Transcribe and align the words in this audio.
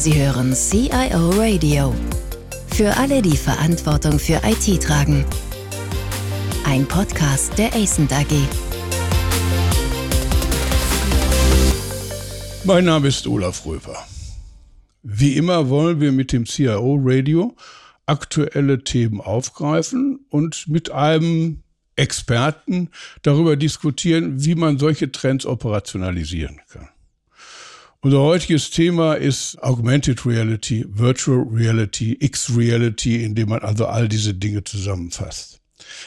Sie 0.00 0.14
hören 0.14 0.54
CIO 0.54 1.28
Radio. 1.36 1.94
Für 2.68 2.96
alle, 2.96 3.20
die 3.20 3.36
Verantwortung 3.36 4.18
für 4.18 4.40
IT 4.42 4.82
tragen. 4.82 5.26
Ein 6.64 6.88
Podcast 6.88 7.58
der 7.58 7.74
ACENT 7.74 8.10
AG. 8.10 8.32
Mein 12.64 12.86
Name 12.86 13.08
ist 13.08 13.26
Olaf 13.26 13.66
Röper. 13.66 14.06
Wie 15.02 15.36
immer 15.36 15.68
wollen 15.68 16.00
wir 16.00 16.12
mit 16.12 16.32
dem 16.32 16.46
CIO 16.46 16.98
Radio 16.98 17.54
aktuelle 18.06 18.82
Themen 18.82 19.20
aufgreifen 19.20 20.24
und 20.30 20.66
mit 20.66 20.90
einem 20.90 21.62
Experten 21.96 22.88
darüber 23.20 23.54
diskutieren, 23.54 24.42
wie 24.42 24.54
man 24.54 24.78
solche 24.78 25.12
Trends 25.12 25.44
operationalisieren 25.44 26.58
kann. 26.70 26.88
Unser 28.02 28.20
heutiges 28.20 28.70
Thema 28.70 29.12
ist 29.12 29.62
Augmented 29.62 30.24
Reality, 30.24 30.86
Virtual 30.88 31.46
Reality, 31.46 32.16
X-Reality, 32.18 33.22
indem 33.22 33.50
man 33.50 33.60
also 33.60 33.88
all 33.88 34.08
diese 34.08 34.32
Dinge 34.32 34.64
zusammenfasst. 34.64 35.59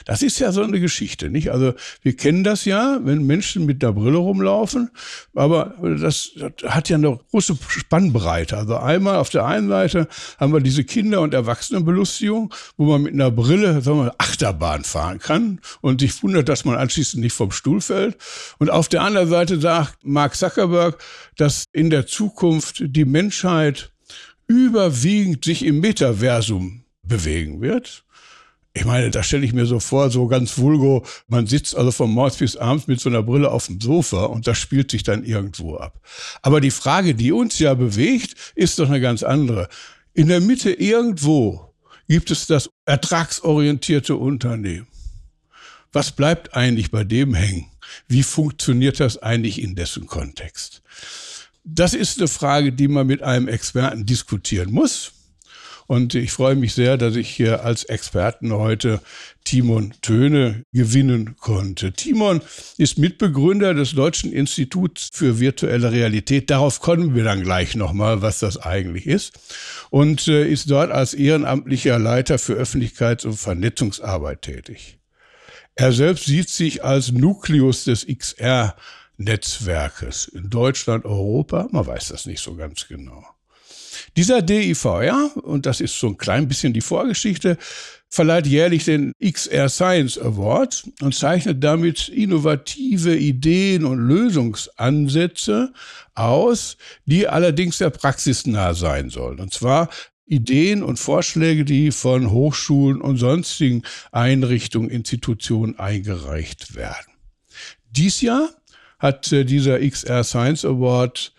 Das 0.06 0.22
ist 0.22 0.40
ja 0.40 0.52
so 0.52 0.62
eine 0.62 0.80
Geschichte, 0.80 1.30
nicht? 1.30 1.52
Also 1.52 1.74
wir 2.02 2.16
kennen 2.16 2.44
das 2.44 2.66
ja, 2.66 3.00
wenn 3.04 3.26
Menschen 3.26 3.66
mit 3.66 3.82
der 3.82 3.92
Brille 3.92 4.18
rumlaufen, 4.18 4.90
aber 5.34 5.76
das, 6.00 6.32
das 6.36 6.72
hat 6.72 6.90
ja 6.90 6.98
eine 6.98 7.20
große 7.32 7.58
Spannbreite. 7.68 8.58
Also 8.58 8.78
einmal 8.78 9.18
auf 9.18 9.30
der 9.30 9.46
einen 9.46 9.70
Seite 9.70 10.08
haben 10.40 10.54
wir 10.54 10.62
diese 10.62 10.84
Kinder- 10.84 11.22
und 11.22 11.34
Erwachsenenbelustigung, 11.34 12.54
wo 12.78 12.86
man 12.86 13.04
mit 13.04 13.14
einer 13.14 13.32
Brille, 13.32 13.82
sagen 13.82 14.06
wir, 14.06 14.16
Achterbahn 14.18 14.84
fahren 14.84 15.20
kann 15.20 15.60
und 15.82 16.02
sich 16.02 16.22
wundert, 16.24 16.50
dass 16.50 16.66
man 16.66 16.76
anschließend 16.76 17.24
nicht 17.24 17.34
vom 17.34 17.52
Stuhl 17.52 17.82
fällt. 17.82 18.18
Und 18.60 18.70
auf 18.70 18.88
der 18.88 19.02
anderen 19.02 19.30
Seite 19.30 19.60
sagt 19.60 19.98
Mark 20.04 20.36
Zuckerberg, 20.36 21.02
dass 21.38 21.66
in 21.72 21.90
der 21.90 22.08
Zukunft 22.08 22.84
die 22.86 23.06
Menschheit 23.06 23.92
überwiegend 24.48 25.46
sich 25.46 25.66
im 25.66 25.80
Metaversum 25.80 26.84
bewegen 27.04 27.62
wird. 27.62 28.04
Ich 28.76 28.86
meine, 28.86 29.12
da 29.12 29.22
stelle 29.22 29.46
ich 29.46 29.54
mir 29.54 29.68
so 29.68 29.80
vor, 29.80 30.10
so 30.10 30.28
ganz 30.28 30.58
vulgo, 30.58 31.06
man 31.28 31.46
sitzt 31.46 31.76
also 31.76 31.92
von 31.92 32.10
morgens 32.10 32.38
bis 32.38 32.58
abends 32.58 32.88
mit 32.88 33.00
so 33.00 33.10
einer 33.10 33.22
Brille 33.22 33.52
auf 33.52 33.68
dem 33.68 33.80
Sofa 33.80 34.26
und 34.26 34.48
das 34.48 34.58
spielt 34.58 34.90
sich 34.90 35.04
dann 35.04 35.24
irgendwo 35.24 35.78
ab. 35.78 36.02
Aber 36.42 36.60
die 36.60 36.72
Frage, 36.72 37.14
die 37.14 37.32
uns 37.32 37.60
ja 37.60 37.76
bewegt, 37.76 38.36
ist 38.56 38.80
doch 38.80 38.88
eine 38.88 39.00
ganz 39.00 39.22
andere. 39.22 39.70
In 40.14 40.28
der 40.28 40.42
Mitte 40.42 40.72
irgendwo 40.72 41.74
gibt 42.08 42.32
es 42.32 42.48
das 42.48 42.72
ertragsorientierte 42.86 44.16
Unternehmen. 44.16 44.88
Was 45.92 46.12
bleibt 46.12 46.56
eigentlich 46.56 46.90
bei 46.90 47.04
dem 47.04 47.36
hängen? 47.36 47.68
Wie 48.08 48.24
funktioniert 48.24 49.00
das 49.00 49.22
eigentlich 49.22 49.62
in 49.62 49.76
dessen 49.76 50.08
Kontext? 50.08 50.82
Das 51.64 51.94
ist 51.94 52.18
eine 52.18 52.28
Frage, 52.28 52.74
die 52.74 52.88
man 52.88 53.06
mit 53.06 53.22
einem 53.22 53.48
Experten 53.48 54.06
diskutieren 54.06 54.72
muss. 54.72 55.12
Und 55.88 56.16
ich 56.16 56.32
freue 56.32 56.56
mich 56.56 56.74
sehr, 56.74 56.98
dass 56.98 57.16
ich 57.16 57.30
hier 57.30 57.64
als 57.64 57.84
Experten 57.84 58.54
heute 58.54 59.02
Timon 59.44 59.94
Töne 60.02 60.64
gewinnen 60.72 61.36
konnte. 61.40 61.92
Timon 61.92 62.42
ist 62.78 62.98
Mitbegründer 62.98 63.74
des 63.74 63.94
Deutschen 63.94 64.32
Instituts 64.32 65.10
für 65.12 65.40
virtuelle 65.40 65.92
Realität. 65.92 66.50
Darauf 66.50 66.80
kommen 66.80 67.16
wir 67.16 67.24
dann 67.24 67.44
gleich 67.44 67.76
nochmal, 67.76 68.22
was 68.22 68.40
das 68.40 68.58
eigentlich 68.58 69.08
ist. 69.08 69.34
Und 69.90 70.28
äh, 70.28 70.48
ist 70.48 70.70
dort 70.70 70.92
als 70.92 71.14
ehrenamtlicher 71.14 72.00
Leiter 72.00 72.40
für 72.40 72.54
Öffentlichkeits- 72.54 73.26
und 73.26 73.36
Vernetzungsarbeit 73.36 74.42
tätig. 74.42 75.00
Er 75.76 75.92
selbst 75.92 76.26
sieht 76.26 76.50
sich 76.50 76.84
als 76.84 77.12
Nukleus 77.12 77.86
des 77.86 78.06
XR 78.06 78.76
Netzwerkes 79.18 80.28
in 80.28 80.50
Deutschland, 80.50 81.06
Europa. 81.06 81.68
Man 81.72 81.86
weiß 81.86 82.10
das 82.10 82.26
nicht 82.26 82.42
so 82.42 82.56
ganz 82.56 82.88
genau. 82.88 83.24
Dieser 84.16 84.42
DIVR, 84.42 85.32
und 85.44 85.66
das 85.66 85.82
ist 85.82 85.98
so 86.00 86.08
ein 86.08 86.18
klein 86.18 86.48
bisschen 86.48 86.74
die 86.74 86.82
Vorgeschichte, 86.82 87.58
verleiht 88.10 88.46
jährlich 88.46 88.86
den 88.86 89.14
XR 89.20 89.70
Science 89.70 90.20
Award 90.20 90.84
und 91.02 91.16
zeichnet 91.16 91.64
damit 91.64 92.10
innovative 92.10 93.16
Ideen 93.16 93.86
und 93.86 93.98
Lösungsansätze 93.98 95.74
aus, 96.14 96.78
die 97.06 97.28
allerdings 97.28 97.80
sehr 97.80 97.90
praxisnah 97.90 98.76
sein 98.76 99.10
sollen. 99.10 99.40
Und 99.40 99.52
zwar 99.52 99.90
Ideen 100.28 100.84
und 100.84 101.00
Vorschläge, 101.00 101.66
die 101.66 101.92
von 101.92 102.30
Hochschulen 102.30 103.02
und 103.02 103.18
sonstigen 103.18 103.82
Einrichtungen, 104.12 104.92
Institutionen 104.92 105.80
eingereicht 105.80 106.76
werden. 106.76 107.14
Dies 107.90 108.22
Jahr 108.22 108.50
hat 109.00 109.32
äh, 109.32 109.44
dieser 109.44 109.80
XR 109.80 110.24
Science 110.24 110.66
Award 110.66 111.34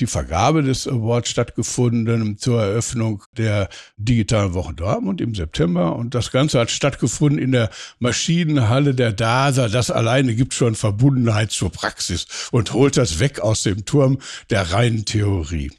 die 0.00 0.06
Vergabe 0.06 0.62
des 0.62 0.88
Awards 0.88 1.30
stattgefunden 1.30 2.38
zur 2.38 2.62
Eröffnung 2.62 3.22
der 3.36 3.68
digitalen 3.96 4.54
Woche 4.54 4.74
Dortmund 4.74 5.20
im 5.20 5.34
September. 5.34 5.96
Und 5.96 6.14
das 6.14 6.30
Ganze 6.30 6.58
hat 6.60 6.70
stattgefunden 6.70 7.38
in 7.38 7.52
der 7.52 7.70
Maschinenhalle 7.98 8.94
der 8.94 9.12
DASA. 9.12 9.68
Das 9.68 9.90
alleine 9.90 10.34
gibt 10.34 10.54
schon 10.54 10.74
Verbundenheit 10.74 11.50
zur 11.50 11.70
Praxis 11.70 12.26
und 12.50 12.72
holt 12.72 12.96
das 12.96 13.18
weg 13.18 13.40
aus 13.40 13.62
dem 13.62 13.84
Turm 13.84 14.18
der 14.50 14.72
reinen 14.72 15.04
Theorie. 15.04 15.70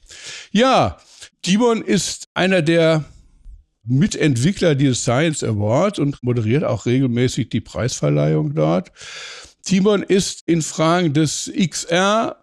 Ja, 0.52 0.98
Timon 1.42 1.81
ist 1.81 2.28
einer 2.34 2.62
der 2.62 3.06
Mitentwickler 3.84 4.75
dieses 4.75 5.02
Science 5.02 5.44
Awards 5.44 6.00
und 6.00 6.24
moderiert 6.24 6.64
auch 6.64 6.86
regelmäßig 6.86 7.50
die 7.50 7.62
Preisverleihung 7.62 8.56
dort. 8.56 8.92
Timon 9.64 10.04
ist 10.04 10.44
in 10.48 10.62
Fragen 10.62 11.14
des 11.14 11.52
XR 11.56 12.38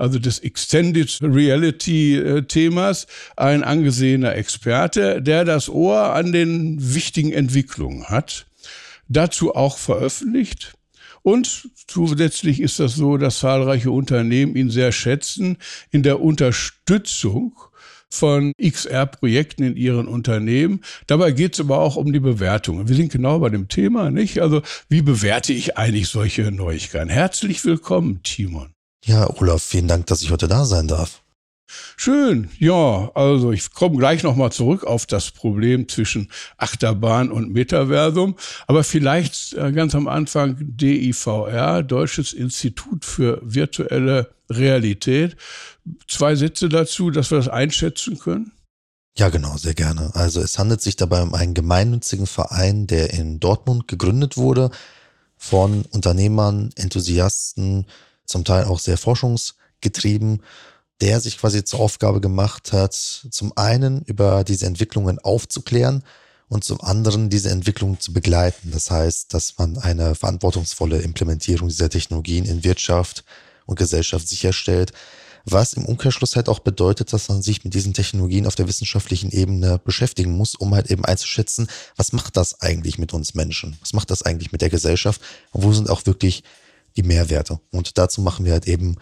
also 0.00 0.18
des 0.18 0.38
Extended 0.38 1.18
Reality 1.22 2.16
äh, 2.16 2.42
Themas, 2.42 3.06
ein 3.36 3.62
angesehener 3.62 4.34
Experte, 4.34 5.20
der 5.20 5.44
das 5.44 5.68
Ohr 5.68 6.14
an 6.14 6.32
den 6.32 6.94
wichtigen 6.94 7.32
Entwicklungen 7.32 8.06
hat, 8.06 8.46
dazu 9.08 9.54
auch 9.54 9.76
veröffentlicht. 9.76 10.74
Und 11.22 11.68
zusätzlich 11.86 12.60
ist 12.60 12.80
das 12.80 12.94
so, 12.94 13.18
dass 13.18 13.40
zahlreiche 13.40 13.90
Unternehmen 13.90 14.56
ihn 14.56 14.70
sehr 14.70 14.90
schätzen 14.90 15.58
in 15.90 16.02
der 16.02 16.20
Unterstützung 16.20 17.52
von 18.08 18.52
XR-Projekten 18.60 19.62
in 19.62 19.76
ihren 19.76 20.08
Unternehmen. 20.08 20.80
Dabei 21.06 21.30
geht 21.30 21.54
es 21.54 21.60
aber 21.60 21.78
auch 21.78 21.96
um 21.96 22.12
die 22.12 22.20
Bewertung. 22.20 22.88
Wir 22.88 22.96
sind 22.96 23.12
genau 23.12 23.38
bei 23.38 23.50
dem 23.50 23.68
Thema, 23.68 24.10
nicht? 24.10 24.40
Also, 24.40 24.62
wie 24.88 25.02
bewerte 25.02 25.52
ich 25.52 25.76
eigentlich 25.76 26.08
solche 26.08 26.50
Neuigkeiten? 26.50 27.10
Herzlich 27.10 27.64
willkommen, 27.64 28.22
Timon. 28.22 28.72
Ja, 29.04 29.28
Olaf, 29.40 29.62
vielen 29.62 29.88
Dank, 29.88 30.06
dass 30.06 30.22
ich 30.22 30.30
heute 30.30 30.48
da 30.48 30.64
sein 30.64 30.88
darf. 30.88 31.22
Schön, 31.96 32.50
ja, 32.58 33.10
also 33.14 33.52
ich 33.52 33.72
komme 33.72 33.96
gleich 33.96 34.22
nochmal 34.22 34.50
zurück 34.50 34.84
auf 34.84 35.06
das 35.06 35.30
Problem 35.30 35.88
zwischen 35.88 36.30
Achterbahn 36.56 37.30
und 37.30 37.52
Metaversum, 37.52 38.36
aber 38.66 38.82
vielleicht 38.82 39.54
äh, 39.54 39.70
ganz 39.70 39.94
am 39.94 40.08
Anfang 40.08 40.56
DIVR, 40.58 41.82
Deutsches 41.82 42.32
Institut 42.32 43.04
für 43.04 43.40
virtuelle 43.42 44.34
Realität. 44.50 45.36
Zwei 46.08 46.34
Sätze 46.34 46.68
dazu, 46.68 47.10
dass 47.10 47.30
wir 47.30 47.38
das 47.38 47.48
einschätzen 47.48 48.18
können. 48.18 48.52
Ja, 49.16 49.28
genau, 49.28 49.56
sehr 49.56 49.74
gerne. 49.74 50.10
Also 50.14 50.40
es 50.40 50.58
handelt 50.58 50.80
sich 50.80 50.96
dabei 50.96 51.22
um 51.22 51.34
einen 51.34 51.54
gemeinnützigen 51.54 52.26
Verein, 52.26 52.86
der 52.86 53.12
in 53.12 53.38
Dortmund 53.38 53.86
gegründet 53.88 54.36
wurde 54.36 54.70
von 55.36 55.84
Unternehmern, 55.90 56.70
Enthusiasten, 56.76 57.86
zum 58.30 58.44
Teil 58.44 58.64
auch 58.64 58.78
sehr 58.78 58.96
forschungsgetrieben, 58.96 60.42
der 61.00 61.20
sich 61.20 61.38
quasi 61.38 61.64
zur 61.64 61.80
Aufgabe 61.80 62.20
gemacht 62.20 62.72
hat, 62.72 62.94
zum 62.94 63.52
einen 63.56 64.02
über 64.02 64.44
diese 64.44 64.66
Entwicklungen 64.66 65.18
aufzuklären 65.18 66.04
und 66.48 66.64
zum 66.64 66.80
anderen 66.80 67.30
diese 67.30 67.50
Entwicklung 67.50 68.00
zu 68.00 68.12
begleiten. 68.12 68.70
Das 68.72 68.90
heißt, 68.90 69.32
dass 69.32 69.56
man 69.56 69.78
eine 69.78 70.14
verantwortungsvolle 70.14 70.98
Implementierung 70.98 71.68
dieser 71.68 71.88
Technologien 71.88 72.44
in 72.44 72.64
Wirtschaft 72.64 73.24
und 73.66 73.78
Gesellschaft 73.78 74.28
sicherstellt, 74.28 74.92
was 75.44 75.72
im 75.72 75.86
Umkehrschluss 75.86 76.36
halt 76.36 76.48
auch 76.48 76.58
bedeutet, 76.58 77.12
dass 77.12 77.28
man 77.28 77.40
sich 77.40 77.64
mit 77.64 77.72
diesen 77.72 77.94
Technologien 77.94 78.46
auf 78.46 78.56
der 78.56 78.68
wissenschaftlichen 78.68 79.30
Ebene 79.30 79.80
beschäftigen 79.82 80.32
muss, 80.32 80.54
um 80.54 80.74
halt 80.74 80.90
eben 80.90 81.04
einzuschätzen, 81.04 81.68
was 81.96 82.12
macht 82.12 82.36
das 82.36 82.60
eigentlich 82.60 82.98
mit 82.98 83.14
uns 83.14 83.34
Menschen? 83.34 83.78
Was 83.80 83.94
macht 83.94 84.10
das 84.10 84.22
eigentlich 84.22 84.52
mit 84.52 84.60
der 84.60 84.70
Gesellschaft? 84.70 85.20
Und 85.52 85.62
wo 85.62 85.72
sind 85.72 85.88
auch 85.88 86.04
wirklich 86.04 86.42
die 87.00 87.06
Mehrwerte. 87.06 87.60
Und 87.70 87.98
dazu 87.98 88.20
machen 88.20 88.44
wir 88.44 88.52
halt 88.52 88.66
eben 88.66 88.96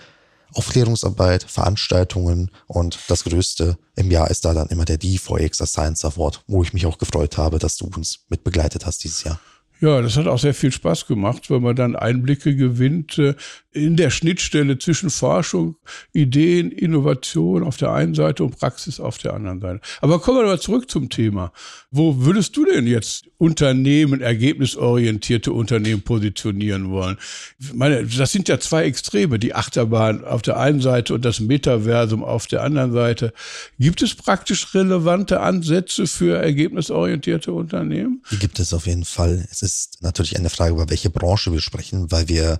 Aufklärungsarbeit, 0.54 1.44
Veranstaltungen 1.44 2.50
und 2.66 2.98
das 3.08 3.24
Größte 3.24 3.76
im 3.96 4.10
Jahr 4.10 4.30
ist 4.30 4.44
da 4.44 4.54
dann 4.54 4.68
immer 4.68 4.86
der 4.86 4.98
D4X 4.98 5.66
Science 5.66 6.04
Award, 6.04 6.42
wo 6.46 6.62
ich 6.62 6.72
mich 6.72 6.86
auch 6.86 6.98
gefreut 6.98 7.36
habe, 7.36 7.58
dass 7.58 7.76
du 7.76 7.86
uns 7.86 8.20
mit 8.28 8.44
begleitet 8.44 8.86
hast 8.86 9.04
dieses 9.04 9.24
Jahr. 9.24 9.38
Ja, 9.80 10.02
das 10.02 10.16
hat 10.16 10.26
auch 10.26 10.38
sehr 10.38 10.54
viel 10.54 10.72
Spaß 10.72 11.06
gemacht, 11.06 11.50
weil 11.50 11.60
man 11.60 11.76
dann 11.76 11.94
Einblicke 11.94 12.56
gewinnt 12.56 13.18
äh, 13.18 13.34
in 13.72 13.96
der 13.96 14.10
Schnittstelle 14.10 14.78
zwischen 14.78 15.08
Forschung, 15.10 15.76
Ideen, 16.12 16.72
Innovation 16.72 17.62
auf 17.62 17.76
der 17.76 17.92
einen 17.92 18.14
Seite 18.14 18.42
und 18.42 18.58
Praxis 18.58 18.98
auf 18.98 19.18
der 19.18 19.34
anderen 19.34 19.60
Seite. 19.60 19.80
Aber 20.00 20.20
kommen 20.20 20.38
wir 20.38 20.46
mal 20.46 20.60
zurück 20.60 20.90
zum 20.90 21.08
Thema. 21.10 21.52
Wo 21.90 22.24
würdest 22.24 22.56
du 22.56 22.64
denn 22.64 22.86
jetzt 22.86 23.28
Unternehmen, 23.38 24.20
ergebnisorientierte 24.20 25.52
Unternehmen 25.52 26.02
positionieren 26.02 26.90
wollen? 26.90 27.16
Ich 27.60 27.72
meine, 27.72 28.04
das 28.04 28.32
sind 28.32 28.48
ja 28.48 28.58
zwei 28.58 28.84
Extreme, 28.84 29.38
die 29.38 29.54
Achterbahn 29.54 30.24
auf 30.24 30.42
der 30.42 30.58
einen 30.58 30.80
Seite 30.80 31.14
und 31.14 31.24
das 31.24 31.38
Metaversum 31.38 32.24
auf 32.24 32.46
der 32.46 32.62
anderen 32.62 32.92
Seite. 32.92 33.32
Gibt 33.78 34.02
es 34.02 34.14
praktisch 34.14 34.74
relevante 34.74 35.40
Ansätze 35.40 36.06
für 36.06 36.36
ergebnisorientierte 36.36 37.52
Unternehmen? 37.52 38.22
Die 38.32 38.38
gibt 38.38 38.58
es 38.58 38.72
auf 38.72 38.86
jeden 38.86 39.04
Fall. 39.04 39.46
Es 39.50 39.62
ist 39.68 40.02
natürlich 40.02 40.36
eine 40.36 40.50
Frage, 40.50 40.72
über 40.72 40.88
welche 40.88 41.10
Branche 41.10 41.52
wir 41.52 41.60
sprechen, 41.60 42.10
weil 42.10 42.28
wir 42.28 42.58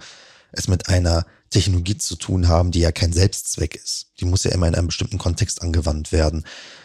es 0.52 0.68
mit 0.68 0.88
einer 0.88 1.26
Technologie 1.50 1.96
zu 1.96 2.16
tun 2.16 2.48
haben, 2.48 2.70
die 2.70 2.80
ja 2.80 2.92
kein 2.92 3.12
Selbstzweck 3.12 3.74
ist. 3.74 4.08
Die 4.20 4.26
muss 4.26 4.44
ja 4.44 4.50
immer 4.50 4.68
in 4.68 4.74
einem 4.74 4.88
bestimmten 4.88 5.18
Kontext 5.18 5.62
angewandt 5.62 6.12
werden. 6.12 6.44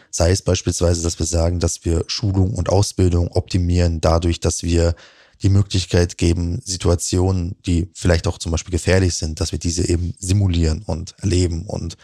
Sei 0.10 0.32
es 0.32 0.42
beispielsweise, 0.42 1.02
dass 1.02 1.20
wir 1.20 1.26
sagen, 1.26 1.60
dass 1.60 1.84
wir 1.86 2.06
Schulung 2.08 2.54
und 2.54 2.70
Ausbildung 2.70 3.30
optimieren 3.32 4.00
dadurch, 4.00 4.40
dass 4.40 4.64
wir 4.64 4.96
die 5.42 5.50
Möglichkeit 5.50 6.18
geben, 6.18 6.62
Situationen, 6.64 7.56
die 7.66 7.90
vielleicht 7.94 8.28
auch 8.28 8.38
zum 8.38 8.52
Beispiel 8.52 8.72
gefährlich 8.72 9.16
sind, 9.16 9.42
dass 9.42 9.52
wir 9.52 9.60
diese 9.60 9.88
eben 9.88 10.14
simulieren 10.20 10.84
und 10.86 11.16
erleben 11.20 11.66
und 11.66 11.98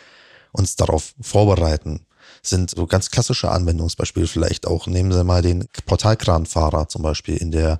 uns 0.52 0.76
darauf 0.76 1.14
vorbereiten. 1.22 2.02
sind 2.42 2.72
so 2.72 2.88
ganz 2.88 3.12
klassische 3.12 3.52
Anwendungsbeispiele 3.52 4.28
vielleicht 4.28 4.66
auch. 4.68 4.88
Nehmen 4.88 5.12
Sie 5.12 5.24
mal 5.24 5.42
den 5.42 5.68
Portalkranfahrer 5.86 6.88
zum 6.88 7.02
Beispiel 7.02 7.38
in 7.38 7.52
der 7.52 7.80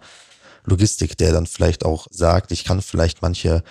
Logistik, 0.70 1.18
der 1.18 1.34
dann 1.34 1.46
vielleicht 1.46 1.86
auch 1.86 2.08
sagt, 2.12 2.52
ich 2.52 2.64
kann 2.64 2.82
vielleicht 2.82 3.22
manche 3.22 3.64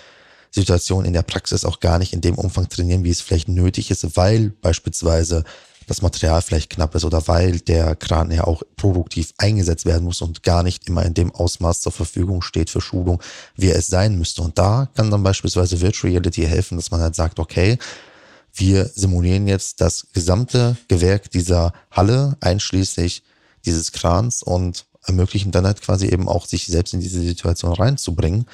Situationen 0.51 1.05
in 1.05 1.13
der 1.13 1.21
Praxis 1.21 1.65
auch 1.65 1.79
gar 1.79 1.99
nicht 1.99 2.13
in 2.13 2.21
dem 2.21 2.35
Umfang 2.35 2.69
trainieren, 2.69 3.03
wie 3.03 3.11
es 3.11 3.21
vielleicht 3.21 3.47
nötig 3.47 3.91
ist, 3.91 4.17
weil 4.17 4.49
beispielsweise 4.49 5.43
das 5.89 6.01
Material 6.03 6.41
vielleicht 6.41 6.69
knapp 6.69 6.93
ist 6.93 7.03
oder 7.03 7.27
weil 7.27 7.59
der 7.59 7.95
Kran 7.95 8.31
ja 8.31 8.43
auch 8.43 8.61
produktiv 8.75 9.33
eingesetzt 9.37 9.85
werden 9.85 10.03
muss 10.03 10.21
und 10.21 10.43
gar 10.43 10.61
nicht 10.61 10.87
immer 10.87 11.03
in 11.03 11.15
dem 11.15 11.33
Ausmaß 11.33 11.81
zur 11.81 11.91
Verfügung 11.91 12.43
steht 12.43 12.69
für 12.69 12.79
Schulung, 12.81 13.21
wie 13.55 13.71
es 13.71 13.87
sein 13.87 14.17
müsste. 14.17 14.43
Und 14.43 14.57
da 14.59 14.87
kann 14.95 15.09
dann 15.09 15.23
beispielsweise 15.23 15.81
Virtual 15.81 16.11
Reality 16.11 16.45
helfen, 16.45 16.77
dass 16.77 16.91
man 16.91 17.01
halt 17.01 17.15
sagt, 17.15 17.39
okay, 17.39 17.79
wir 18.53 18.85
simulieren 18.85 19.47
jetzt 19.47 19.81
das 19.81 20.07
gesamte 20.13 20.77
Gewerk 20.87 21.31
dieser 21.31 21.73
Halle, 21.91 22.37
einschließlich 22.39 23.23
dieses 23.65 23.91
Krans 23.91 24.43
und 24.43 24.85
ermöglichen 25.09 25.51
dann 25.51 25.65
halt 25.65 25.81
quasi 25.81 26.07
eben 26.07 26.29
auch, 26.29 26.45
sich 26.45 26.67
selbst 26.67 26.93
in 26.93 27.01
diese 27.01 27.19
Situation 27.19 27.73
reinzubringen, 27.73 28.45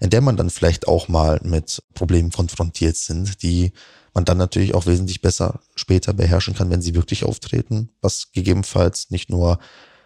in 0.00 0.10
der 0.10 0.20
man 0.20 0.36
dann 0.36 0.50
vielleicht 0.50 0.88
auch 0.88 1.08
mal 1.08 1.40
mit 1.42 1.82
Problemen 1.94 2.30
konfrontiert 2.30 2.96
sind, 2.96 3.42
die 3.42 3.72
man 4.12 4.24
dann 4.24 4.38
natürlich 4.38 4.74
auch 4.74 4.86
wesentlich 4.86 5.20
besser 5.20 5.60
später 5.76 6.12
beherrschen 6.12 6.54
kann, 6.54 6.70
wenn 6.70 6.82
sie 6.82 6.94
wirklich 6.94 7.24
auftreten, 7.24 7.90
was 8.00 8.32
gegebenenfalls 8.32 9.10
nicht 9.10 9.30
nur 9.30 9.58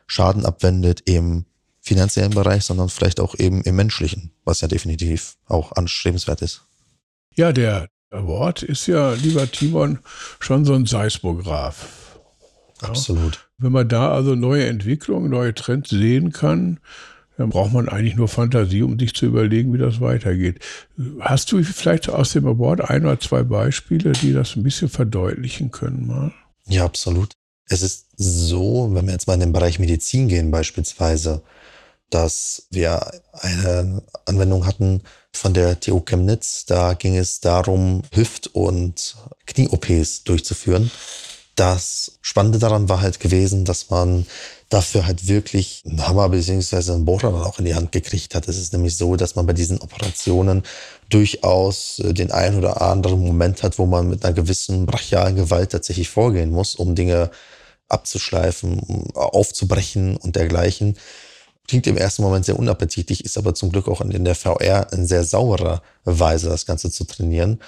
Schaden 0.07 0.45
abwendet 0.45 1.03
im 1.07 1.47
finanziellen 1.81 2.33
Bereich, 2.33 2.65
sondern 2.65 2.89
vielleicht 2.89 3.21
auch 3.21 3.35
eben 3.39 3.63
im 3.63 3.77
menschlichen, 3.77 4.31
was 4.45 4.61
ja 4.61 4.69
definitiv 4.69 5.37
auch 5.47 5.73
anstrebenswert 5.73 6.43
ist. 6.43 6.63
Ja, 7.35 7.53
der 7.53 7.89
Award 8.11 8.63
ist 8.63 8.87
ja, 8.87 9.13
lieber 9.15 9.51
Timon, 9.51 9.99
schon 10.39 10.65
so 10.65 10.75
ein 10.75 10.87
Seismograph. 10.87 12.04
Absolut. 12.81 13.49
Wenn 13.59 13.73
man 13.73 13.89
da 13.89 14.13
also 14.13 14.35
neue 14.35 14.67
Entwicklungen, 14.67 15.31
neue 15.31 15.55
Trends 15.55 15.91
sehen 15.91 16.33
kann, 16.33 16.81
dann 17.37 17.51
braucht 17.51 17.73
man 17.73 17.89
eigentlich 17.89 18.17
nur 18.17 18.29
Fantasie, 18.29 18.83
um 18.83 18.99
sich 18.99 19.15
zu 19.15 19.27
überlegen, 19.27 19.73
wie 19.73 19.79
das 19.79 20.01
weitergeht. 20.01 20.61
Hast 21.21 21.51
du 21.51 21.63
vielleicht 21.65 22.09
aus 22.09 22.33
dem 22.33 22.47
Award 22.47 22.83
ein 22.83 23.05
oder 23.05 23.19
zwei 23.19 23.43
Beispiele, 23.43 24.13
die 24.13 24.33
das 24.33 24.55
ein 24.55 24.63
bisschen 24.63 24.89
verdeutlichen 24.89 25.71
können 25.71 26.07
mal? 26.07 26.33
Ja, 26.67 26.85
absolut. 26.85 27.33
Es 27.69 27.83
ist 27.83 28.07
so, 28.17 28.91
wenn 28.93 29.07
wir 29.07 29.13
jetzt 29.13 29.27
mal 29.27 29.35
in 29.35 29.41
den 29.41 29.53
Bereich 29.53 29.79
Medizin 29.79 30.29
gehen 30.29 30.51
beispielsweise, 30.51 31.43
dass 32.11 32.69
wir 32.71 33.11
eine 33.33 34.03
Anwendung 34.27 34.67
hatten 34.67 35.03
von 35.33 35.55
der 35.55 35.81
TU 35.81 36.01
Chemnitz. 36.01 36.65
Da 36.67 36.95
ging 36.95 37.17
es 37.17 37.41
darum, 37.41 38.03
Hüft- 38.13 38.55
und 38.55 39.17
Knie-OPs 39.47 40.25
durchzuführen. 40.25 40.91
Das 41.55 42.19
Spannende 42.21 42.59
daran 42.59 42.89
war 42.89 43.01
halt 43.01 43.21
gewesen, 43.21 43.65
dass 43.65 43.91
man 43.91 44.27
dafür 44.71 45.07
halt 45.07 45.29
wirklich 45.29 45.83
einen 45.87 46.07
Hammer 46.07 46.29
bzw. 46.29 46.93
einen 46.93 47.05
Bohrer 47.05 47.31
dann 47.31 47.43
auch 47.43 47.59
in 47.61 47.65
die 47.65 47.75
Hand 47.75 47.93
gekriegt 47.93 48.35
hat. 48.35 48.49
Es 48.49 48.59
ist 48.59 48.73
nämlich 48.73 48.97
so, 48.97 49.15
dass 49.15 49.37
man 49.37 49.47
bei 49.47 49.53
diesen 49.53 49.81
Operationen 49.81 50.65
durchaus 51.11 52.01
äh, 52.01 52.13
den 52.13 52.33
ein 52.33 52.57
oder 52.57 52.83
anderen 52.83 53.21
Moment 53.21 53.63
hat, 53.63 53.79
wo 53.79 53.87
man 53.87 54.09
mit 54.09 54.25
einer 54.25 54.35
gewissen 54.35 54.87
brachialen 54.87 55.37
Gewalt 55.37 55.71
tatsächlich 55.71 56.09
vorgehen 56.09 56.51
muss, 56.51 56.75
um 56.75 56.95
Dinge 56.95 57.31
abzuschleifen, 57.89 59.13
aufzubrechen 59.15 60.17
und 60.17 60.35
dergleichen. 60.37 60.97
Klingt 61.69 61.87
im 61.87 61.97
ersten 61.97 62.23
Moment 62.23 62.45
sehr 62.45 62.59
unappetitlich, 62.59 63.25
ist 63.25 63.39
aber 63.39 63.55
zum 63.55 63.71
Glück 63.71 63.89
auch 63.89 64.01
in 64.01 64.25
der 64.25 64.35
VR 64.35 64.93
in 64.93 65.07
sehr 65.07 65.25
saurer 65.25 65.83
Weise 66.05 66.49
das 66.49 66.67
Ganze 66.67 66.91
zu 66.91 67.05
trainieren. 67.05 67.61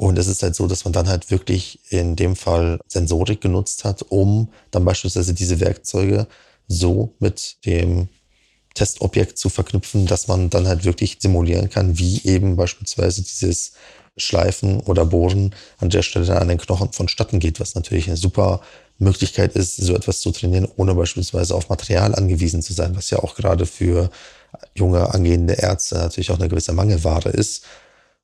Und 0.00 0.18
es 0.18 0.28
ist 0.28 0.42
halt 0.42 0.54
so, 0.54 0.66
dass 0.66 0.86
man 0.86 0.94
dann 0.94 1.08
halt 1.10 1.30
wirklich 1.30 1.78
in 1.90 2.16
dem 2.16 2.34
Fall 2.34 2.80
Sensorik 2.88 3.42
genutzt 3.42 3.84
hat, 3.84 4.00
um 4.08 4.48
dann 4.70 4.86
beispielsweise 4.86 5.34
diese 5.34 5.60
Werkzeuge 5.60 6.26
so 6.68 7.12
mit 7.18 7.58
dem 7.66 8.08
Testobjekt 8.72 9.36
zu 9.36 9.50
verknüpfen, 9.50 10.06
dass 10.06 10.26
man 10.26 10.48
dann 10.48 10.66
halt 10.66 10.86
wirklich 10.86 11.18
simulieren 11.20 11.68
kann, 11.68 11.98
wie 11.98 12.22
eben 12.24 12.56
beispielsweise 12.56 13.20
dieses 13.20 13.72
Schleifen 14.16 14.80
oder 14.80 15.04
Bohren 15.04 15.54
an 15.76 15.90
der 15.90 16.00
Stelle 16.00 16.40
an 16.40 16.48
den 16.48 16.56
Knochen 16.56 16.92
vonstatten 16.92 17.38
geht, 17.38 17.60
was 17.60 17.74
natürlich 17.74 18.08
eine 18.08 18.16
super 18.16 18.62
Möglichkeit 18.96 19.54
ist, 19.54 19.76
so 19.76 19.94
etwas 19.94 20.22
zu 20.22 20.30
trainieren, 20.30 20.66
ohne 20.76 20.94
beispielsweise 20.94 21.54
auf 21.54 21.68
Material 21.68 22.14
angewiesen 22.14 22.62
zu 22.62 22.72
sein, 22.72 22.96
was 22.96 23.10
ja 23.10 23.18
auch 23.18 23.34
gerade 23.34 23.66
für 23.66 24.08
junge 24.74 25.12
angehende 25.12 25.52
Ärzte 25.52 25.96
natürlich 25.96 26.30
auch 26.30 26.38
eine 26.38 26.48
gewisse 26.48 26.72
Mangelware 26.72 27.28
ist. 27.28 27.66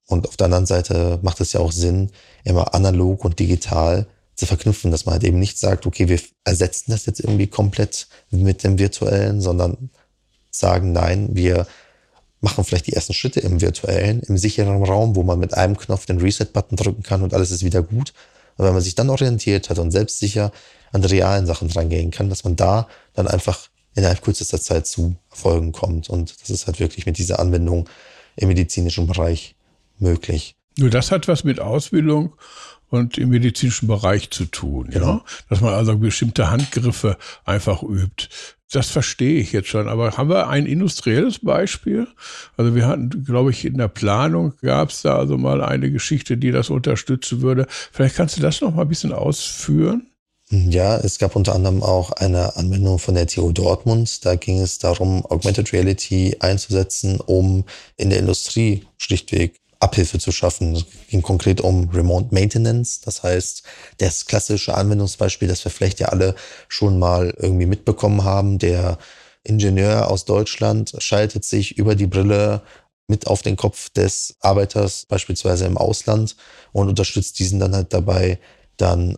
Und 0.07 0.29
auf 0.29 0.37
der 0.37 0.47
anderen 0.47 0.67
Seite 0.67 1.19
macht 1.23 1.41
es 1.41 1.53
ja 1.53 1.61
auch 1.61 1.73
Sinn, 1.73 2.11
immer 2.45 2.75
analog 2.75 3.25
und 3.25 3.39
digital 3.39 4.07
zu 4.37 4.47
verknüpfen, 4.47 4.91
dass 4.91 5.07
man 5.07 5.15
halt 5.15 5.25
eben 5.25 5.41
nicht 5.41 5.59
sagt, 5.59 5.87
okay, 5.87 6.09
wir 6.09 6.21
ersetzen 6.45 6.91
das 6.91 7.07
jetzt 7.07 7.21
irgendwie 7.21 7.47
komplett 7.47 8.07
mit 8.31 8.63
dem 8.63 8.79
virtuellen, 8.79 9.41
sondern 9.41 9.91
sagen, 10.51 10.93
nein, 10.93 11.31
wir 11.33 11.67
machen 12.41 12.65
vielleicht 12.65 12.87
die 12.87 12.93
ersten 12.93 13.15
Schritte 13.15 13.41
im 13.41 13.61
virtuellen, 13.61 14.21
im 14.21 14.37
sicheren 14.39 14.83
Raum, 14.85 15.17
wo 15.17 15.23
man 15.23 15.39
mit 15.39 15.55
einem 15.55 15.77
Knopf 15.77 16.07
den 16.07 16.21
Reset-Button 16.21 16.77
drücken 16.77 17.03
kann 17.03 17.23
und 17.23 17.35
alles 17.35 17.51
ist 17.51 17.65
wieder 17.65 17.83
gut. 17.83 18.13
Und 18.57 18.67
wenn 18.67 18.75
man 18.75 18.83
sich 18.83 18.95
dann 18.95 19.11
orientiert 19.11 19.69
hat 19.71 19.79
und 19.79 19.91
selbstsicher 19.91 20.53
an 20.93 21.03
die 21.03 21.09
realen 21.09 21.47
Sachen 21.47 21.69
drangehen 21.69 22.11
kann, 22.11 22.29
dass 22.29 22.45
man 22.45 22.57
da 22.57 22.89
dann 23.15 23.27
einfach 23.27 23.69
innerhalb 23.95 24.23
kürzester 24.23 24.61
Zeit 24.61 24.87
zu 24.87 25.17
Erfolgen 25.31 25.73
kommt. 25.73 26.09
Und 26.09 26.41
das 26.41 26.51
ist 26.51 26.67
halt 26.67 26.79
wirklich 26.79 27.07
mit 27.07 27.19
dieser 27.19 27.39
Anwendung 27.41 27.89
im 28.37 28.49
medizinischen 28.49 29.07
Bereich 29.07 29.56
möglich. 29.99 30.57
Nur 30.79 30.91
das 30.91 31.11
hat 31.11 31.29
was 31.29 31.45
mit 31.45 31.61
Ausbildung 31.61 32.35
und 32.89 33.19
im 33.19 33.31
medizinischen 33.31 33.89
Bereich 33.89 34.31
zu 34.31 34.45
tun, 34.45 34.89
genau. 34.91 35.07
ja. 35.07 35.25
Dass 35.49 35.61
man 35.61 35.75
also 35.75 35.97
bestimmte 35.99 36.51
Handgriffe 36.51 37.17
einfach 37.45 37.83
übt. 37.83 38.29
Das 38.73 38.89
verstehe 38.89 39.41
ich 39.41 39.53
jetzt 39.53 39.69
schon. 39.69 39.89
Aber 39.89 40.17
haben 40.17 40.29
wir 40.29 40.49
ein 40.49 40.67
industrielles 40.67 41.39
Beispiel? 41.39 42.09
Also 42.57 42.75
wir 42.75 42.87
hatten, 42.87 43.25
glaube 43.25 43.51
ich, 43.51 43.65
in 43.65 43.79
der 43.79 43.89
Planung 43.89 44.55
gab 44.61 44.91
es 44.91 45.03
da 45.03 45.17
also 45.17 45.39
mal 45.39 45.63
eine 45.63 45.91
Geschichte, 45.91 46.37
die 46.37 46.51
das 46.51 46.69
unterstützen 46.69 47.43
würde. 47.43 47.67
Vielleicht 47.69 48.17
kannst 48.17 48.37
du 48.37 48.43
das 48.43 48.61
noch 48.61 48.75
mal 48.75 48.83
ein 48.83 48.89
bisschen 48.89 49.13
ausführen? 49.13 50.09
Ja, 50.51 50.97
es 50.99 51.19
gab 51.19 51.35
unter 51.35 51.55
anderem 51.55 51.83
auch 51.83 52.13
eine 52.13 52.57
Anwendung 52.57 53.01
von 53.01 53.15
der 53.15 53.27
TU 53.27 53.51
Dortmund. 53.51 54.25
Da 54.25 54.37
ging 54.37 54.61
es 54.61 54.79
darum, 54.79 55.25
Augmented 55.27 55.73
Reality 55.73 56.37
einzusetzen, 56.39 57.21
um 57.21 57.65
in 57.97 58.11
der 58.11 58.21
Industrie 58.21 58.85
schlichtweg 58.97 59.61
Abhilfe 59.87 60.19
zu 60.19 60.33
schaffen. 60.33 60.75
Es 60.75 60.85
ging 61.09 61.23
konkret 61.23 61.61
um 61.61 61.89
Remote 61.91 62.35
Maintenance. 62.35 63.01
Das 63.01 63.23
heißt, 63.23 63.63
das 63.99 64.27
klassische 64.27 64.75
Anwendungsbeispiel, 64.75 65.47
das 65.47 65.65
wir 65.65 65.71
vielleicht 65.71 66.01
ja 66.01 66.09
alle 66.09 66.35
schon 66.69 66.99
mal 66.99 67.33
irgendwie 67.39 67.67
mitbekommen 67.67 68.25
haben, 68.25 68.59
der 68.59 68.99
Ingenieur 69.45 70.11
aus 70.11 70.25
Deutschland 70.25 70.95
schaltet 70.99 71.45
sich 71.45 71.79
über 71.79 71.95
die 71.95 72.09
Brille 72.09 72.63
mit 73.07 73.29
auf 73.29 73.43
den 73.43 73.55
Kopf 73.55 73.91
des 73.91 74.35
Arbeiters, 74.41 75.07
beispielsweise 75.07 75.67
im 75.67 75.79
Ausland, 75.79 76.35
und 76.73 76.89
unterstützt 76.89 77.39
diesen 77.39 77.61
dann 77.61 77.73
halt 77.73 77.93
dabei, 77.93 78.41
dann 78.77 79.17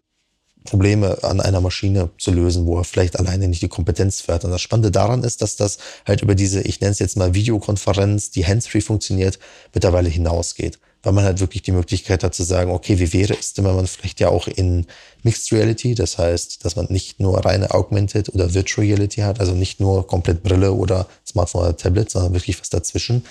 Probleme 0.68 1.22
an 1.22 1.40
einer 1.40 1.60
Maschine 1.60 2.10
zu 2.18 2.30
lösen, 2.30 2.66
wo 2.66 2.78
er 2.78 2.84
vielleicht 2.84 3.18
alleine 3.18 3.48
nicht 3.48 3.62
die 3.62 3.68
Kompetenz 3.68 4.20
fährt. 4.20 4.44
Und 4.44 4.50
das 4.50 4.60
Spannende 4.60 4.90
daran 4.90 5.24
ist, 5.24 5.42
dass 5.42 5.56
das 5.56 5.78
halt 6.06 6.22
über 6.22 6.34
diese, 6.34 6.60
ich 6.62 6.80
nenne 6.80 6.92
es 6.92 6.98
jetzt 6.98 7.16
mal 7.16 7.34
Videokonferenz, 7.34 8.30
die 8.30 8.46
hands-free 8.46 8.80
funktioniert, 8.80 9.38
mittlerweile 9.74 10.08
hinausgeht. 10.08 10.78
weil 11.02 11.12
man 11.12 11.24
halt 11.24 11.40
wirklich 11.40 11.62
die 11.62 11.72
Möglichkeit 11.72 12.24
hat 12.24 12.34
zu 12.34 12.42
sagen, 12.42 12.70
okay, 12.72 12.98
wie 12.98 13.12
wäre 13.12 13.34
es 13.38 13.54
denn, 13.54 13.64
wenn 13.64 13.76
man 13.76 13.86
vielleicht 13.86 14.20
ja 14.20 14.28
auch 14.28 14.48
in 14.48 14.86
Mixed 15.22 15.52
Reality, 15.52 15.94
das 15.94 16.18
heißt, 16.18 16.64
dass 16.64 16.76
man 16.76 16.86
nicht 16.90 17.20
nur 17.20 17.44
reine 17.44 17.70
Augmented 17.70 18.34
oder 18.34 18.52
Virtual 18.52 18.86
Reality 18.86 19.20
hat, 19.20 19.40
also 19.40 19.52
nicht 19.52 19.80
nur 19.80 20.06
komplett 20.06 20.42
Brille 20.42 20.72
oder 20.72 21.06
Smartphone 21.26 21.62
oder 21.62 21.76
Tablet, 21.76 22.10
sondern 22.10 22.34
wirklich 22.34 22.60
was 22.60 22.70
dazwischen, 22.70 23.24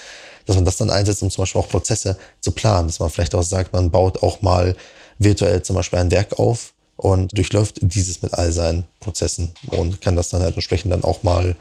dass 0.45 0.55
man 0.55 0.65
das 0.65 0.77
dann 0.77 0.89
einsetzt, 0.89 1.21
um 1.23 1.29
zum 1.29 1.41
Beispiel 1.41 1.61
auch 1.61 1.69
Prozesse 1.69 2.17
zu 2.39 2.51
planen, 2.51 2.87
dass 2.87 2.99
man 2.99 3.09
vielleicht 3.09 3.35
auch 3.35 3.43
sagt, 3.43 3.73
man 3.73 3.91
baut 3.91 4.23
auch 4.23 4.41
mal 4.41 4.75
virtuell 5.19 5.61
zum 5.61 5.75
Beispiel 5.75 5.99
ein 5.99 6.11
Werk 6.11 6.39
auf 6.39 6.73
und 6.97 7.37
durchläuft 7.37 7.79
dieses 7.81 8.21
mit 8.21 8.33
all 8.33 8.51
seinen 8.51 8.83
Prozessen 8.99 9.51
und 9.67 10.01
kann 10.01 10.15
das 10.15 10.29
dann 10.29 10.41
halt 10.41 10.55
entsprechend 10.55 10.91
dann 10.91 11.03
auch 11.03 11.23
mal 11.23 11.55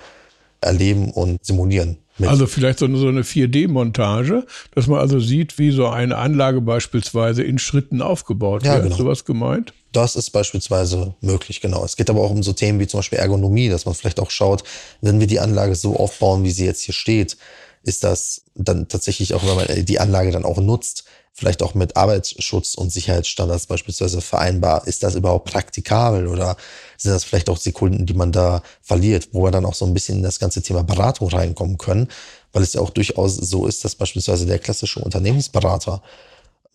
erleben 0.61 1.11
und 1.11 1.45
simulieren. 1.45 1.99
Also 2.25 2.47
vielleicht 2.47 2.79
so 2.79 2.87
eine, 2.87 2.97
so 2.97 3.09
eine 3.09 3.23
4D-Montage, 3.23 4.47
dass 4.75 4.87
man 4.87 5.01
also 5.01 5.21
sieht, 5.21 5.59
wie 5.59 5.71
so 5.71 5.89
eine 5.89 6.17
Anlage 6.17 6.63
beispielsweise 6.63 7.43
in 7.43 7.59
Schritten 7.59 8.01
aufgebaut 8.01 8.65
ja, 8.65 8.75
wird. 8.75 8.85
Genau. 8.85 8.97
Sowas 8.97 9.27
gemeint? 9.27 9.75
Das 9.93 10.17
ist 10.17 10.31
beispielsweise 10.31 11.15
möglich, 11.21 11.61
genau. 11.61 11.85
Es 11.85 11.97
geht 11.97 12.09
aber 12.09 12.23
auch 12.23 12.31
um 12.31 12.43
so 12.43 12.55
Themen 12.55 12.81
wie 12.81 12.87
zum 12.87 12.99
Beispiel 12.99 13.19
Ergonomie, 13.19 13.69
dass 13.69 13.85
man 13.85 13.95
vielleicht 13.95 14.19
auch 14.19 14.31
schaut, 14.31 14.65
wenn 15.03 15.21
wir 15.21 15.27
die 15.27 15.41
Anlage 15.41 15.75
so 15.75 15.97
aufbauen, 15.97 16.43
wie 16.43 16.51
sie 16.51 16.65
jetzt 16.65 16.83
hier 16.83 16.95
steht, 16.95 17.37
ist 17.87 18.03
das 18.03 18.43
dann 18.57 18.89
tatsächlich 18.89 19.33
auch, 19.33 19.47
wenn 19.47 19.55
man 19.55 19.85
die 19.85 20.01
Anlage 20.01 20.33
dann 20.33 20.45
auch 20.45 20.59
nutzt, 20.59 21.05
vielleicht 21.33 21.63
auch 21.63 21.75
mit 21.75 21.97
Arbeitsschutz 21.97 22.75
und 22.75 22.91
Sicherheitsstandards 22.91 23.67
beispielsweise 23.67 24.21
vereinbar? 24.21 24.87
Ist 24.87 25.05
das 25.05 25.15
überhaupt 25.15 25.51
praktikabel 25.51 26.27
oder 26.27 26.57
sind 26.97 27.13
das 27.13 27.23
vielleicht 27.23 27.49
auch 27.49 27.59
Sekunden, 27.59 28.05
die 28.05 28.15
man 28.15 28.33
da 28.33 28.63
verliert, 28.83 29.29
wo 29.33 29.45
wir 29.45 29.53
dann 29.53 29.65
auch 29.65 29.75
so 29.75 29.85
ein 29.85 29.95
bisschen 29.95 30.19
in 30.19 30.25
das 30.25 30.41
ganze 30.41 30.63
Thema 30.63 30.83
Beratung 30.83 31.29
reinkommen 31.29 31.79
können? 31.79 32.09
Weil 32.53 32.65
es 32.65 32.73
ja 32.73 32.81
auch 32.81 32.91
durchaus 32.91 33.37
so 33.37 33.67
ist, 33.67 33.85
dass 33.85 33.95
beispielsweise 33.95 34.47
der 34.47 34.59
klassische 34.59 35.01
Unternehmensberater 35.01 36.03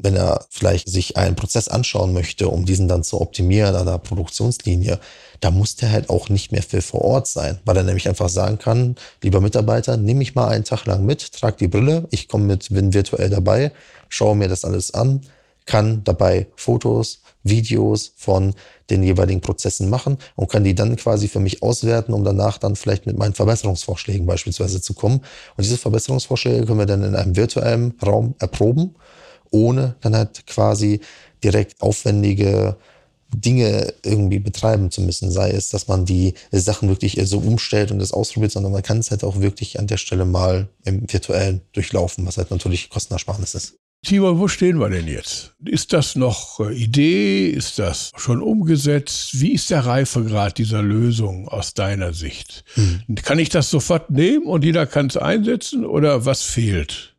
wenn 0.04 0.16
er 0.16 0.46
vielleicht 0.50 0.90
sich 0.90 1.18
einen 1.18 1.36
Prozess 1.36 1.68
anschauen 1.68 2.14
möchte, 2.14 2.48
um 2.50 2.66
diesen 2.66 2.88
dann 2.88 3.04
zu 3.04 3.22
optimieren 3.22 3.76
an 3.76 3.86
der 3.86 3.98
Produktionslinie, 3.98 5.00
da 5.40 5.52
muss 5.52 5.76
der 5.76 5.92
halt 5.92 6.10
auch 6.10 6.30
nicht 6.30 6.52
mehr 6.52 6.64
für 6.64 6.82
vor 6.82 7.02
Ort 7.02 7.28
sein, 7.28 7.60
weil 7.66 7.78
er 7.78 7.84
nämlich 7.84 8.08
einfach 8.08 8.30
sagen 8.30 8.58
kann, 8.58 8.96
lieber 9.24 9.42
Mitarbeiter, 9.42 9.98
nimm 9.98 10.20
mich 10.20 10.36
mal 10.36 10.48
einen 10.48 10.64
Tag 10.64 10.86
lang 10.86 11.06
mit, 11.06 11.32
trag 11.34 11.58
die 11.58 11.68
Brille, 11.68 12.08
ich 12.12 12.28
komme 12.28 12.46
mit, 12.46 12.70
bin 12.70 12.94
virtuell 12.94 13.30
dabei, 13.30 13.72
schaue 14.10 14.36
mir 14.36 14.48
das 14.48 14.66
alles 14.66 14.94
an, 14.94 15.22
kann 15.66 16.04
dabei 16.04 16.48
Fotos, 16.56 17.22
Videos 17.44 18.14
von 18.18 18.54
den 18.90 19.04
jeweiligen 19.04 19.42
Prozessen 19.42 19.90
machen 19.90 20.18
und 20.36 20.50
kann 20.52 20.64
die 20.64 20.76
dann 20.76 20.96
quasi 20.96 21.28
für 21.28 21.40
mich 21.40 21.64
auswerten, 21.64 22.14
um 22.14 22.24
danach 22.24 22.58
dann 22.58 22.76
vielleicht 22.76 23.06
mit 23.06 23.18
meinen 23.18 23.34
Verbesserungsvorschlägen 23.34 24.26
beispielsweise 24.26 24.82
zu 24.82 24.94
kommen. 24.94 25.22
Und 25.56 25.64
diese 25.64 25.78
Verbesserungsvorschläge 25.78 26.66
können 26.66 26.80
wir 26.80 26.86
dann 26.86 27.04
in 27.04 27.16
einem 27.16 27.36
virtuellen 27.36 27.94
Raum 28.04 28.36
erproben 28.40 28.96
ohne 29.52 29.96
dann 30.02 30.16
halt 30.16 30.48
quasi 30.48 31.02
direkt 31.44 31.82
aufwendige 31.82 32.78
Dinge 33.34 33.94
irgendwie 34.04 34.40
betreiben 34.40 34.92
zu 34.92 35.02
müssen. 35.02 35.32
Sei 35.32 35.52
es, 35.52 35.70
dass 35.70 35.88
man 35.88 36.06
die 36.06 36.34
Sachen 36.52 36.90
wirklich 36.90 37.18
so 37.24 37.40
umstellt 37.40 37.92
und 37.92 38.00
das 38.00 38.12
ausprobiert, 38.12 38.52
sondern 38.52 38.72
man 38.72 38.84
kann 38.84 39.00
es 39.00 39.12
halt 39.12 39.24
auch 39.24 39.40
wirklich 39.40 39.80
an 39.80 39.88
der 39.88 39.98
Stelle 39.98 40.26
mal 40.26 40.68
im 40.84 41.12
virtuellen 41.12 41.62
durchlaufen, 41.72 42.26
was 42.26 42.38
halt 42.38 42.52
natürlich 42.52 42.90
Kostenersparnis 42.90 43.56
ist. 43.56 43.76
Tibor, 44.04 44.40
wo 44.40 44.48
stehen 44.48 44.80
wir 44.80 44.90
denn 44.90 45.08
jetzt? 45.08 45.54
Ist 45.64 45.94
das 45.94 46.16
noch 46.16 46.60
äh, 46.60 46.74
Idee? 46.74 47.50
Ist 47.50 47.78
das 47.78 48.12
schon 48.18 48.42
umgesetzt? 48.42 49.40
Wie 49.40 49.54
ist 49.54 49.70
der 49.70 49.86
Reifegrad 49.86 50.58
dieser 50.58 50.82
Lösung 50.82 51.48
aus 51.48 51.76
deiner 51.76 52.12
Sicht? 52.12 52.64
Hm. 52.74 53.04
Kann 53.22 53.38
ich 53.38 53.50
das 53.50 53.70
sofort 53.70 54.10
nehmen 54.10 54.48
und 54.48 54.66
jeder 54.66 54.88
kann 54.88 55.06
es 55.06 55.18
einsetzen 55.18 55.86
oder 55.86 56.26
was 56.26 56.42
fehlt? 56.42 57.16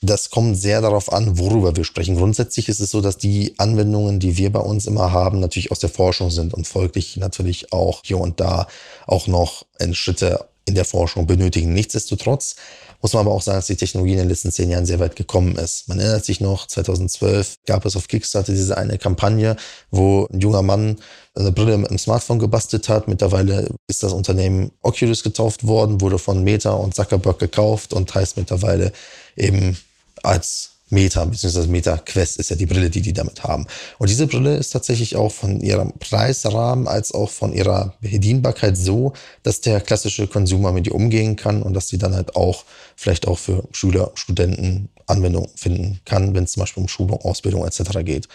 Das 0.00 0.30
kommt 0.30 0.56
sehr 0.56 0.80
darauf 0.80 1.12
an, 1.12 1.38
worüber 1.38 1.74
wir 1.74 1.84
sprechen. 1.84 2.16
Grundsätzlich 2.16 2.68
ist 2.68 2.78
es 2.80 2.92
so, 2.92 3.00
dass 3.00 3.18
die 3.18 3.54
Anwendungen, 3.58 4.20
die 4.20 4.36
wir 4.36 4.52
bei 4.52 4.60
uns 4.60 4.86
immer 4.86 5.10
haben, 5.12 5.40
natürlich 5.40 5.72
aus 5.72 5.80
der 5.80 5.90
Forschung 5.90 6.30
sind 6.30 6.54
und 6.54 6.68
folglich 6.68 7.16
natürlich 7.16 7.72
auch 7.72 8.02
hier 8.04 8.18
und 8.18 8.38
da 8.38 8.68
auch 9.08 9.26
noch 9.26 9.66
Schritte 9.92 10.46
in 10.66 10.76
der 10.76 10.84
Forschung 10.84 11.26
benötigen. 11.26 11.72
Nichtsdestotrotz 11.72 12.54
muss 13.00 13.12
man 13.12 13.26
aber 13.26 13.34
auch 13.34 13.42
sagen, 13.42 13.58
dass 13.58 13.66
die 13.66 13.76
Technologie 13.76 14.12
in 14.12 14.18
den 14.18 14.28
letzten 14.28 14.52
zehn 14.52 14.70
Jahren 14.70 14.86
sehr 14.86 15.00
weit 15.00 15.16
gekommen 15.16 15.56
ist. 15.56 15.88
Man 15.88 15.98
erinnert 15.98 16.24
sich 16.24 16.40
noch, 16.40 16.66
2012 16.66 17.56
gab 17.66 17.84
es 17.84 17.96
auf 17.96 18.08
Kickstarter 18.08 18.52
diese 18.52 18.76
eine 18.76 18.98
Kampagne, 18.98 19.56
wo 19.90 20.28
ein 20.32 20.40
junger 20.40 20.62
Mann 20.62 20.96
eine 21.34 21.52
Brille 21.52 21.78
mit 21.78 21.88
einem 21.88 21.98
Smartphone 21.98 22.38
gebastelt 22.38 22.88
hat. 22.88 23.08
Mittlerweile 23.08 23.68
ist 23.88 24.02
das 24.02 24.12
Unternehmen 24.12 24.72
Oculus 24.82 25.22
getauft 25.22 25.66
worden, 25.66 26.00
wurde 26.00 26.18
von 26.18 26.42
Meta 26.42 26.70
und 26.70 26.94
Zuckerberg 26.94 27.38
gekauft 27.38 27.92
und 27.92 28.14
heißt 28.14 28.36
mittlerweile 28.36 28.92
eben 29.36 29.76
als 30.22 30.70
Meta, 30.90 31.24
beziehungsweise 31.24 31.68
Meta 31.68 31.98
Quest 31.98 32.38
ist 32.38 32.50
ja 32.50 32.56
die 32.56 32.66
Brille, 32.66 32.88
die 32.88 33.02
die 33.02 33.12
damit 33.12 33.44
haben. 33.44 33.66
Und 33.98 34.08
diese 34.08 34.26
Brille 34.26 34.56
ist 34.56 34.70
tatsächlich 34.70 35.16
auch 35.16 35.30
von 35.30 35.60
ihrem 35.60 35.92
Preisrahmen 35.98 36.88
als 36.88 37.12
auch 37.12 37.30
von 37.30 37.52
ihrer 37.52 37.94
Bedienbarkeit 38.00 38.76
so, 38.76 39.12
dass 39.42 39.60
der 39.60 39.80
klassische 39.80 40.26
Consumer 40.26 40.72
mit 40.72 40.86
ihr 40.86 40.94
umgehen 40.94 41.36
kann 41.36 41.62
und 41.62 41.74
dass 41.74 41.88
sie 41.88 41.98
dann 41.98 42.14
halt 42.14 42.36
auch 42.36 42.64
vielleicht 42.96 43.28
auch 43.28 43.38
für 43.38 43.64
Schüler, 43.72 44.12
Studenten 44.14 44.88
Anwendung 45.06 45.48
finden 45.54 46.00
kann, 46.04 46.34
wenn 46.34 46.44
es 46.44 46.52
zum 46.52 46.60
Beispiel 46.60 46.82
um 46.82 46.88
Schulung, 46.88 47.20
Ausbildung 47.20 47.66
etc. 47.66 47.98
geht. 48.02 48.28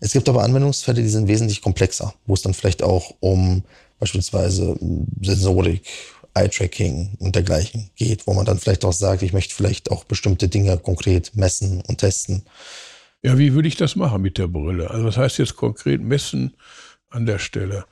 Es 0.00 0.12
gibt 0.12 0.28
aber 0.28 0.42
Anwendungsfälle, 0.42 1.00
die 1.00 1.08
sind 1.08 1.28
wesentlich 1.28 1.62
komplexer, 1.62 2.12
wo 2.26 2.34
es 2.34 2.42
dann 2.42 2.54
vielleicht 2.54 2.82
auch 2.82 3.14
um 3.20 3.62
beispielsweise 4.00 4.76
Sensorik, 5.20 5.82
Eye-Tracking 6.34 7.16
und 7.18 7.34
dergleichen 7.34 7.90
geht, 7.96 8.26
wo 8.26 8.34
man 8.34 8.44
dann 8.44 8.58
vielleicht 8.58 8.84
auch 8.84 8.92
sagt, 8.92 9.22
ich 9.22 9.32
möchte 9.32 9.54
vielleicht 9.54 9.90
auch 9.90 10.04
bestimmte 10.04 10.48
Dinge 10.48 10.76
konkret 10.78 11.36
messen 11.36 11.82
und 11.86 11.98
testen. 11.98 12.42
Ja, 13.22 13.38
wie 13.38 13.54
würde 13.54 13.68
ich 13.68 13.76
das 13.76 13.96
machen 13.96 14.22
mit 14.22 14.38
der 14.38 14.48
Brille? 14.48 14.90
Also 14.90 15.04
was 15.04 15.16
heißt 15.16 15.38
jetzt 15.38 15.56
konkret 15.56 16.00
messen 16.00 16.56
an 17.10 17.26
der 17.26 17.38
Stelle? 17.38 17.84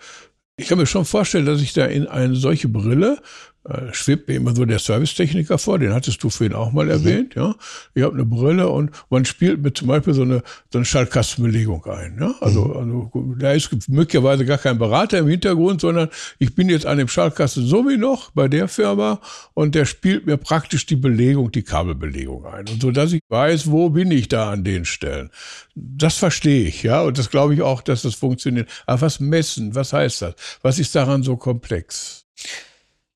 Ich 0.56 0.68
kann 0.68 0.78
mir 0.78 0.87
schon 0.87 1.04
vorstellen, 1.04 1.47
dass 1.47 1.62
ich 1.62 1.73
da 1.73 1.87
in 1.87 2.06
eine 2.06 2.35
solche 2.35 2.68
Brille 2.68 3.23
äh, 3.69 3.93
schwebt 3.93 4.26
mir 4.29 4.37
immer 4.37 4.55
so 4.55 4.64
der 4.64 4.79
Servicetechniker 4.79 5.59
vor, 5.59 5.79
den 5.79 5.93
hattest 5.93 6.23
du 6.23 6.31
vorhin 6.31 6.55
auch 6.55 6.73
mal 6.73 6.87
mhm. 6.87 6.90
erwähnt, 6.93 7.35
ja. 7.35 7.55
Ich 7.95 8.02
habe 8.02 8.14
eine 8.14 8.25
Brille 8.25 8.69
und 8.69 8.90
man 9.11 9.25
spielt 9.26 9.61
mit 9.61 9.76
zum 9.76 9.88
Beispiel 9.88 10.14
so 10.14 10.23
eine, 10.23 10.43
so 10.73 10.79
eine 10.79 10.85
Schaltkassenbelegung 10.87 11.85
ein, 11.85 12.17
ja. 12.19 12.35
Also, 12.40 12.64
mhm. 12.64 12.76
also 12.76 13.35
da 13.38 13.52
ist 13.52 13.71
möglicherweise 13.88 14.47
gar 14.47 14.59
kein 14.59 14.79
Berater 14.79 15.19
im 15.19 15.29
Hintergrund, 15.29 15.83
sondern 15.83 16.09
ich 16.38 16.55
bin 16.55 16.71
jetzt 16.71 16.87
an 16.87 16.97
dem 16.97 17.09
Schaltkasten 17.09 17.67
so 17.67 17.87
wie 17.87 17.99
noch 17.99 18.31
bei 18.31 18.49
der 18.49 18.67
Firma 18.67 19.21
und 19.52 19.75
der 19.75 19.85
spielt 19.85 20.26
mir 20.26 20.38
praktisch 20.38 20.87
die 20.87 20.97
Belegung, 20.97 21.52
die 21.52 21.62
Kabelbelegung 21.62 22.47
ein. 22.47 22.67
Und 22.69 22.81
so 22.81 22.90
dass 22.90 23.12
ich 23.12 23.23
weiß, 23.29 23.71
wo 23.71 23.90
bin 23.90 24.11
ich 24.11 24.29
da 24.29 24.50
an 24.50 24.64
den 24.64 24.85
Stellen. 24.85 25.31
Das 25.75 26.17
verstehe 26.17 26.67
ich, 26.67 26.83
ja. 26.83 27.02
Und 27.02 27.19
das 27.19 27.31
glaube 27.31 27.55
ich 27.55 27.62
auch, 27.62 27.83
dass 27.83 28.02
das 28.02 28.14
funktioniert. 28.14 28.69
Aber 28.87 29.02
was 29.02 29.21
messen? 29.21 29.75
Was 29.75 29.93
heißt 29.93 30.23
das? 30.23 30.35
Was 30.62 30.79
ist 30.79 30.95
daran 30.95 31.23
so 31.23 31.37
komplex? 31.37 32.25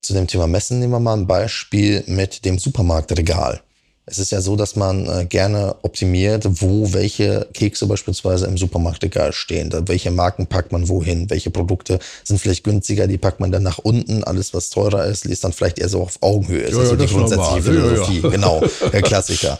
Zu 0.05 0.13
dem 0.13 0.27
Thema 0.27 0.47
Messen 0.47 0.79
nehmen 0.79 0.93
wir 0.93 0.99
mal 0.99 1.13
ein 1.17 1.27
Beispiel 1.27 2.03
mit 2.07 2.45
dem 2.45 2.59
Supermarktregal. 2.59 3.61
Es 4.07 4.19
ist 4.19 4.31
ja 4.31 4.39
so, 4.39 4.55
dass 4.55 4.75
man 4.75 5.07
äh, 5.07 5.25
gerne 5.25 5.77
optimiert, 5.81 6.45
wo 6.61 6.93
welche 6.93 7.47
Kekse 7.53 7.87
beispielsweise 7.87 8.45
im 8.45 8.55
Supermarktregal 8.55 9.33
stehen. 9.33 9.71
Welche 9.87 10.11
Marken 10.11 10.45
packt 10.45 10.71
man 10.71 10.87
wohin? 10.87 11.27
Welche 11.31 11.49
Produkte 11.49 11.97
sind 12.23 12.39
vielleicht 12.39 12.63
günstiger? 12.63 13.07
Die 13.07 13.17
packt 13.17 13.39
man 13.39 13.51
dann 13.51 13.63
nach 13.63 13.79
unten. 13.79 14.23
Alles, 14.23 14.53
was 14.53 14.69
teurer 14.69 15.05
ist, 15.05 15.25
ist 15.25 15.43
dann 15.43 15.53
vielleicht 15.53 15.79
eher 15.79 15.89
so 15.89 16.03
auf 16.03 16.19
Augenhöhe. 16.21 16.61
Das 16.61 16.73
ja, 16.73 16.83
ist 16.83 16.89
so 16.89 16.95
die 16.95 17.07
grundsätzliche 17.07 17.63
Philosophie. 17.63 18.19
Ja, 18.19 18.23
ja. 18.25 18.29
Genau, 18.29 18.63
der 18.93 19.01
Klassiker. 19.01 19.57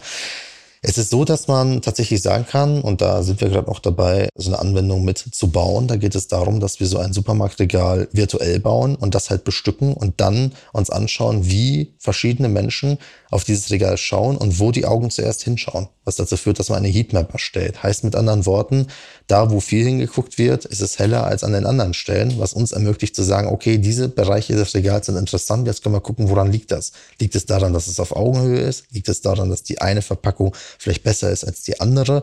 Es 0.88 0.98
ist 0.98 1.10
so, 1.10 1.24
dass 1.24 1.48
man 1.48 1.82
tatsächlich 1.82 2.22
sagen 2.22 2.46
kann, 2.46 2.80
und 2.80 3.00
da 3.00 3.24
sind 3.24 3.40
wir 3.40 3.48
gerade 3.48 3.66
noch 3.66 3.80
dabei, 3.80 4.28
so 4.36 4.50
eine 4.50 4.60
Anwendung 4.60 5.04
mit 5.04 5.18
zu 5.18 5.50
bauen. 5.50 5.88
Da 5.88 5.96
geht 5.96 6.14
es 6.14 6.28
darum, 6.28 6.60
dass 6.60 6.78
wir 6.78 6.86
so 6.86 6.98
ein 6.98 7.12
Supermarktregal 7.12 8.08
virtuell 8.12 8.60
bauen 8.60 8.94
und 8.94 9.16
das 9.16 9.28
halt 9.28 9.42
bestücken 9.42 9.94
und 9.94 10.20
dann 10.20 10.52
uns 10.72 10.88
anschauen, 10.90 11.44
wie 11.50 11.96
verschiedene 11.98 12.48
Menschen 12.48 12.98
auf 13.32 13.42
dieses 13.42 13.72
Regal 13.72 13.96
schauen 13.96 14.36
und 14.36 14.60
wo 14.60 14.70
die 14.70 14.86
Augen 14.86 15.10
zuerst 15.10 15.42
hinschauen, 15.42 15.88
was 16.04 16.14
dazu 16.16 16.36
führt, 16.36 16.60
dass 16.60 16.68
man 16.68 16.78
eine 16.78 16.88
Heatmap 16.88 17.32
erstellt. 17.32 17.82
Heißt 17.82 18.04
mit 18.04 18.14
anderen 18.14 18.46
Worten, 18.46 18.86
da 19.26 19.50
wo 19.50 19.58
viel 19.58 19.84
hingeguckt 19.84 20.38
wird, 20.38 20.64
ist 20.64 20.80
es 20.80 21.00
heller 21.00 21.26
als 21.26 21.42
an 21.42 21.52
den 21.52 21.66
anderen 21.66 21.94
Stellen, 21.94 22.38
was 22.38 22.52
uns 22.52 22.70
ermöglicht 22.70 23.16
zu 23.16 23.24
sagen, 23.24 23.48
okay, 23.48 23.78
diese 23.78 24.08
Bereiche 24.08 24.54
des 24.54 24.74
Regals 24.74 25.06
sind 25.06 25.16
interessant, 25.16 25.66
jetzt 25.66 25.82
können 25.82 25.96
wir 25.96 26.00
gucken, 26.00 26.30
woran 26.30 26.52
liegt 26.52 26.70
das? 26.70 26.92
Liegt 27.18 27.34
es 27.34 27.46
daran, 27.46 27.72
dass 27.72 27.88
es 27.88 27.98
auf 27.98 28.14
Augenhöhe 28.14 28.60
ist? 28.60 28.84
Liegt 28.92 29.08
es 29.08 29.20
daran, 29.20 29.50
dass 29.50 29.64
die 29.64 29.80
eine 29.80 30.02
Verpackung 30.02 30.54
vielleicht 30.78 31.02
besser 31.02 31.30
ist 31.30 31.44
als 31.44 31.62
die 31.62 31.80
andere? 31.80 32.22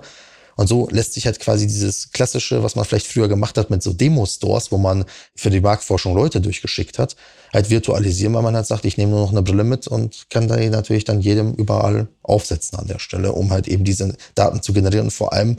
Und 0.56 0.68
so 0.68 0.88
lässt 0.92 1.14
sich 1.14 1.26
halt 1.26 1.40
quasi 1.40 1.66
dieses 1.66 2.12
klassische, 2.12 2.64
was 2.64 2.76
man 2.76 2.86
vielleicht 2.86 3.08
früher 3.08 3.28
gemacht 3.28 3.58
hat 3.58 3.70
mit 3.70 3.82
so 3.82 3.92
Demo-Stores, 3.92 4.72
wo 4.72 4.78
man 4.78 5.06
für 5.36 5.50
die 5.50 5.62
Marktforschung 5.62 6.16
Leute 6.16 6.42
durchgeschickt 6.42 7.00
hat, 7.00 7.16
halt 7.52 7.70
virtualisieren, 7.70 8.34
weil 8.34 8.44
man 8.44 8.56
halt 8.56 8.68
sagt, 8.68 8.86
ich 8.86 8.98
nehme 8.98 9.12
nur 9.12 9.22
noch 9.22 9.32
eine 9.32 9.42
Brille 9.42 9.64
mit 9.64 9.88
und 9.88 10.30
kann 10.30 10.48
da 10.48 10.58
natürlich 10.58 11.06
dann 11.06 11.22
jedem 11.22 11.54
überall 11.54 12.08
aufsetzen 12.22 12.78
an 12.78 12.88
der 12.88 13.00
Stelle, 13.00 13.32
um 13.32 13.52
halt 13.52 13.68
eben 13.68 13.84
diese 13.84 14.16
Daten 14.36 14.62
zu 14.62 14.74
generieren. 14.74 15.08
Und 15.08 15.12
vor 15.12 15.34
allem 15.34 15.58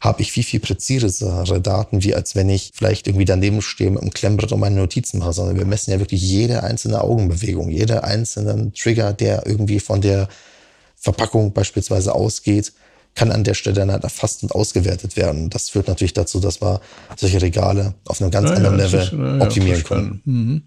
habe 0.00 0.22
ich 0.22 0.30
viel, 0.30 0.44
viel 0.44 0.60
präzisere 0.60 1.60
Daten, 1.60 2.04
wie 2.04 2.14
als 2.14 2.36
wenn 2.36 2.48
ich 2.48 2.72
vielleicht 2.74 3.08
irgendwie 3.08 3.24
daneben 3.24 3.62
stehe 3.62 3.90
mit 3.90 4.00
einem 4.00 4.12
Klemmbrett 4.12 4.52
und 4.52 4.60
meine 4.60 4.76
Notizen 4.76 5.18
mache, 5.18 5.32
sondern 5.32 5.58
wir 5.58 5.64
messen 5.64 5.90
ja 5.90 5.98
wirklich 5.98 6.22
jede 6.22 6.62
einzelne 6.62 7.02
Augenbewegung, 7.02 7.70
jede 7.70 8.04
einzelnen 8.04 8.72
Trigger, 8.74 9.12
der 9.12 9.46
irgendwie 9.46 9.80
von 9.80 10.00
der 10.00 10.28
Verpackung 11.00 11.52
beispielsweise 11.52 12.14
ausgeht, 12.14 12.72
kann 13.14 13.32
an 13.32 13.44
der 13.44 13.54
Stelle 13.54 13.74
dann 13.74 13.90
halt 13.90 14.04
erfasst 14.04 14.42
und 14.42 14.52
ausgewertet 14.52 15.16
werden. 15.16 15.50
Das 15.50 15.70
führt 15.70 15.88
natürlich 15.88 16.12
dazu, 16.12 16.40
dass 16.40 16.62
wir 16.62 16.80
solche 17.16 17.42
Regale 17.42 17.94
auf 18.06 18.20
einem 18.20 18.30
ganz 18.30 18.50
naja, 18.50 18.56
anderen 18.56 18.76
Level 18.76 19.00
ist, 19.00 19.12
naja, 19.12 19.44
optimieren 19.44 19.84
können. 19.84 20.22
Mhm. 20.24 20.62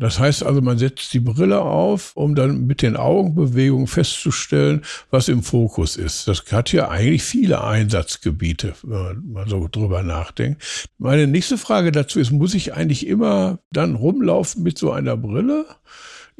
Das 0.00 0.20
heißt 0.20 0.44
also, 0.44 0.60
man 0.60 0.78
setzt 0.78 1.12
die 1.12 1.18
Brille 1.18 1.60
auf, 1.60 2.12
um 2.14 2.36
dann 2.36 2.66
mit 2.68 2.82
den 2.82 2.96
Augenbewegungen 2.96 3.88
festzustellen, 3.88 4.82
was 5.10 5.28
im 5.28 5.42
Fokus 5.42 5.96
ist. 5.96 6.28
Das 6.28 6.44
hat 6.52 6.72
ja 6.72 6.88
eigentlich 6.88 7.24
viele 7.24 7.64
Einsatzgebiete, 7.64 8.74
wenn 8.84 9.02
man 9.02 9.32
mal 9.32 9.48
so 9.48 9.66
drüber 9.66 10.04
nachdenkt. 10.04 10.62
Meine 10.98 11.26
nächste 11.26 11.58
Frage 11.58 11.90
dazu 11.90 12.20
ist, 12.20 12.30
muss 12.30 12.54
ich 12.54 12.74
eigentlich 12.74 13.08
immer 13.08 13.58
dann 13.72 13.96
rumlaufen 13.96 14.62
mit 14.62 14.78
so 14.78 14.92
einer 14.92 15.16
Brille? 15.16 15.66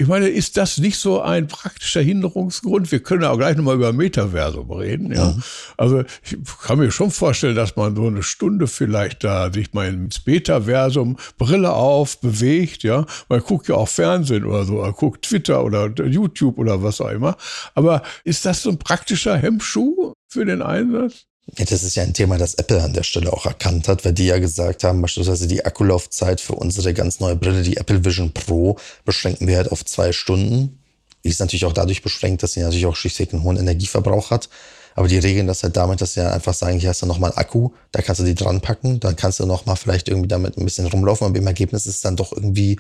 Ich 0.00 0.06
meine, 0.06 0.28
ist 0.28 0.56
das 0.56 0.78
nicht 0.78 0.96
so 0.96 1.20
ein 1.20 1.48
praktischer 1.48 2.00
Hinderungsgrund? 2.00 2.92
Wir 2.92 3.00
können 3.00 3.22
ja 3.22 3.30
auch 3.30 3.36
gleich 3.36 3.56
nochmal 3.56 3.74
über 3.74 3.92
Metaversum 3.92 4.70
reden. 4.70 5.12
Ja. 5.12 5.32
Mhm. 5.32 5.42
Also 5.76 6.04
ich 6.22 6.38
kann 6.62 6.78
mir 6.78 6.92
schon 6.92 7.10
vorstellen, 7.10 7.56
dass 7.56 7.74
man 7.74 7.96
so 7.96 8.06
eine 8.06 8.22
Stunde 8.22 8.68
vielleicht 8.68 9.24
da 9.24 9.52
sich 9.52 9.72
mal 9.72 9.88
ins 9.88 10.24
Metaversum 10.24 11.16
Brille 11.36 11.72
auf 11.72 12.20
bewegt. 12.20 12.84
Ja, 12.84 13.06
man 13.28 13.40
guckt 13.40 13.66
ja 13.66 13.74
auch 13.74 13.88
Fernsehen 13.88 14.44
oder 14.44 14.64
so, 14.64 14.74
man 14.74 14.92
guckt 14.92 15.24
Twitter 15.24 15.64
oder 15.64 15.90
YouTube 16.04 16.58
oder 16.58 16.80
was 16.80 17.00
auch 17.00 17.10
immer. 17.10 17.36
Aber 17.74 18.02
ist 18.22 18.44
das 18.44 18.62
so 18.62 18.70
ein 18.70 18.78
praktischer 18.78 19.36
Hemmschuh 19.36 20.12
für 20.28 20.44
den 20.44 20.62
Einsatz? 20.62 21.27
Ja, 21.56 21.64
das 21.64 21.82
ist 21.82 21.94
ja 21.94 22.02
ein 22.02 22.12
Thema, 22.12 22.36
das 22.36 22.54
Apple 22.54 22.82
an 22.82 22.92
der 22.92 23.02
Stelle 23.02 23.32
auch 23.32 23.46
erkannt 23.46 23.88
hat, 23.88 24.04
weil 24.04 24.12
die 24.12 24.26
ja 24.26 24.38
gesagt 24.38 24.84
haben, 24.84 25.00
beispielsweise 25.00 25.46
die 25.46 25.64
Akkulaufzeit 25.64 26.40
für 26.40 26.54
unsere 26.54 26.92
ganz 26.92 27.20
neue 27.20 27.36
Brille, 27.36 27.62
die 27.62 27.78
Apple 27.78 28.04
Vision 28.04 28.32
Pro, 28.32 28.76
beschränken 29.04 29.46
wir 29.46 29.56
halt 29.56 29.72
auf 29.72 29.84
zwei 29.84 30.12
Stunden. 30.12 30.78
Die 31.24 31.30
ist 31.30 31.40
natürlich 31.40 31.64
auch 31.64 31.72
dadurch 31.72 32.02
beschränkt, 32.02 32.42
dass 32.42 32.52
sie 32.52 32.60
natürlich 32.60 32.86
auch 32.86 32.96
schlichtweg 32.96 33.32
einen 33.32 33.42
hohen 33.44 33.56
Energieverbrauch 33.56 34.30
hat. 34.30 34.48
Aber 34.94 35.08
die 35.08 35.18
regeln 35.18 35.46
das 35.46 35.62
halt 35.62 35.76
damit, 35.76 36.00
dass 36.00 36.14
sie 36.14 36.28
einfach 36.28 36.54
sagen, 36.54 36.78
hier 36.78 36.90
hast 36.90 37.02
du 37.02 37.06
nochmal 37.06 37.30
einen 37.30 37.38
Akku, 37.38 37.70
da 37.92 38.02
kannst 38.02 38.20
du 38.20 38.24
die 38.24 38.34
dran 38.34 38.60
packen, 38.60 38.98
dann 38.98 39.16
kannst 39.16 39.38
du 39.38 39.46
nochmal 39.46 39.76
vielleicht 39.76 40.08
irgendwie 40.08 40.28
damit 40.28 40.58
ein 40.58 40.64
bisschen 40.64 40.86
rumlaufen, 40.86 41.26
aber 41.26 41.38
im 41.38 41.46
Ergebnis 41.46 41.86
ist 41.86 42.04
dann 42.04 42.16
doch 42.16 42.32
irgendwie 42.32 42.78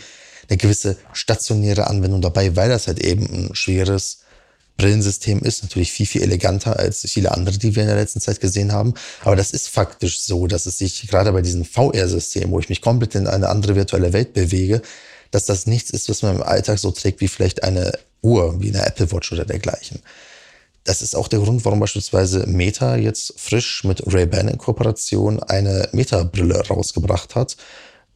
eine 0.48 0.56
gewisse 0.56 0.96
stationäre 1.12 1.86
Anwendung 1.86 2.20
dabei, 2.20 2.56
weil 2.56 2.70
das 2.70 2.88
halt 2.88 2.98
eben 2.98 3.24
ein 3.26 3.54
schweres 3.54 4.18
Brillensystem 4.78 5.40
ist. 5.40 5.62
Natürlich 5.62 5.92
viel, 5.92 6.06
viel 6.06 6.22
eleganter 6.22 6.78
als 6.78 7.02
viele 7.02 7.32
andere, 7.32 7.58
die 7.58 7.76
wir 7.76 7.82
in 7.82 7.88
der 7.88 7.98
letzten 7.98 8.20
Zeit 8.20 8.40
gesehen 8.40 8.72
haben. 8.72 8.94
Aber 9.22 9.36
das 9.36 9.50
ist 9.50 9.68
faktisch 9.68 10.20
so, 10.20 10.46
dass 10.46 10.64
es 10.64 10.78
sich 10.78 11.06
gerade 11.08 11.32
bei 11.32 11.42
diesem 11.42 11.64
VR-System, 11.66 12.50
wo 12.50 12.58
ich 12.60 12.70
mich 12.70 12.80
komplett 12.80 13.14
in 13.14 13.26
eine 13.26 13.50
andere 13.50 13.76
virtuelle 13.76 14.14
Welt 14.14 14.32
bewege, 14.32 14.80
dass 15.30 15.44
das 15.44 15.66
nichts 15.66 15.90
ist, 15.90 16.08
was 16.08 16.22
man 16.22 16.36
im 16.36 16.42
Alltag 16.42 16.78
so 16.78 16.90
trägt 16.90 17.20
wie 17.20 17.28
vielleicht 17.28 17.62
eine 17.64 17.92
Uhr, 18.22 18.60
wie 18.60 18.68
eine 18.68 18.86
Apple 18.86 19.12
Watch 19.12 19.32
oder 19.32 19.44
dergleichen. 19.44 20.00
Das 20.84 21.02
ist 21.02 21.14
auch 21.14 21.28
der 21.28 21.40
Grund, 21.40 21.66
warum 21.66 21.80
beispielsweise 21.80 22.46
Meta 22.46 22.96
jetzt 22.96 23.34
frisch 23.36 23.84
mit 23.84 24.02
Ray-Ban 24.06 24.48
in 24.48 24.56
Kooperation 24.56 25.42
eine 25.42 25.88
Meta-Brille 25.92 26.66
rausgebracht 26.66 27.34
hat, 27.34 27.58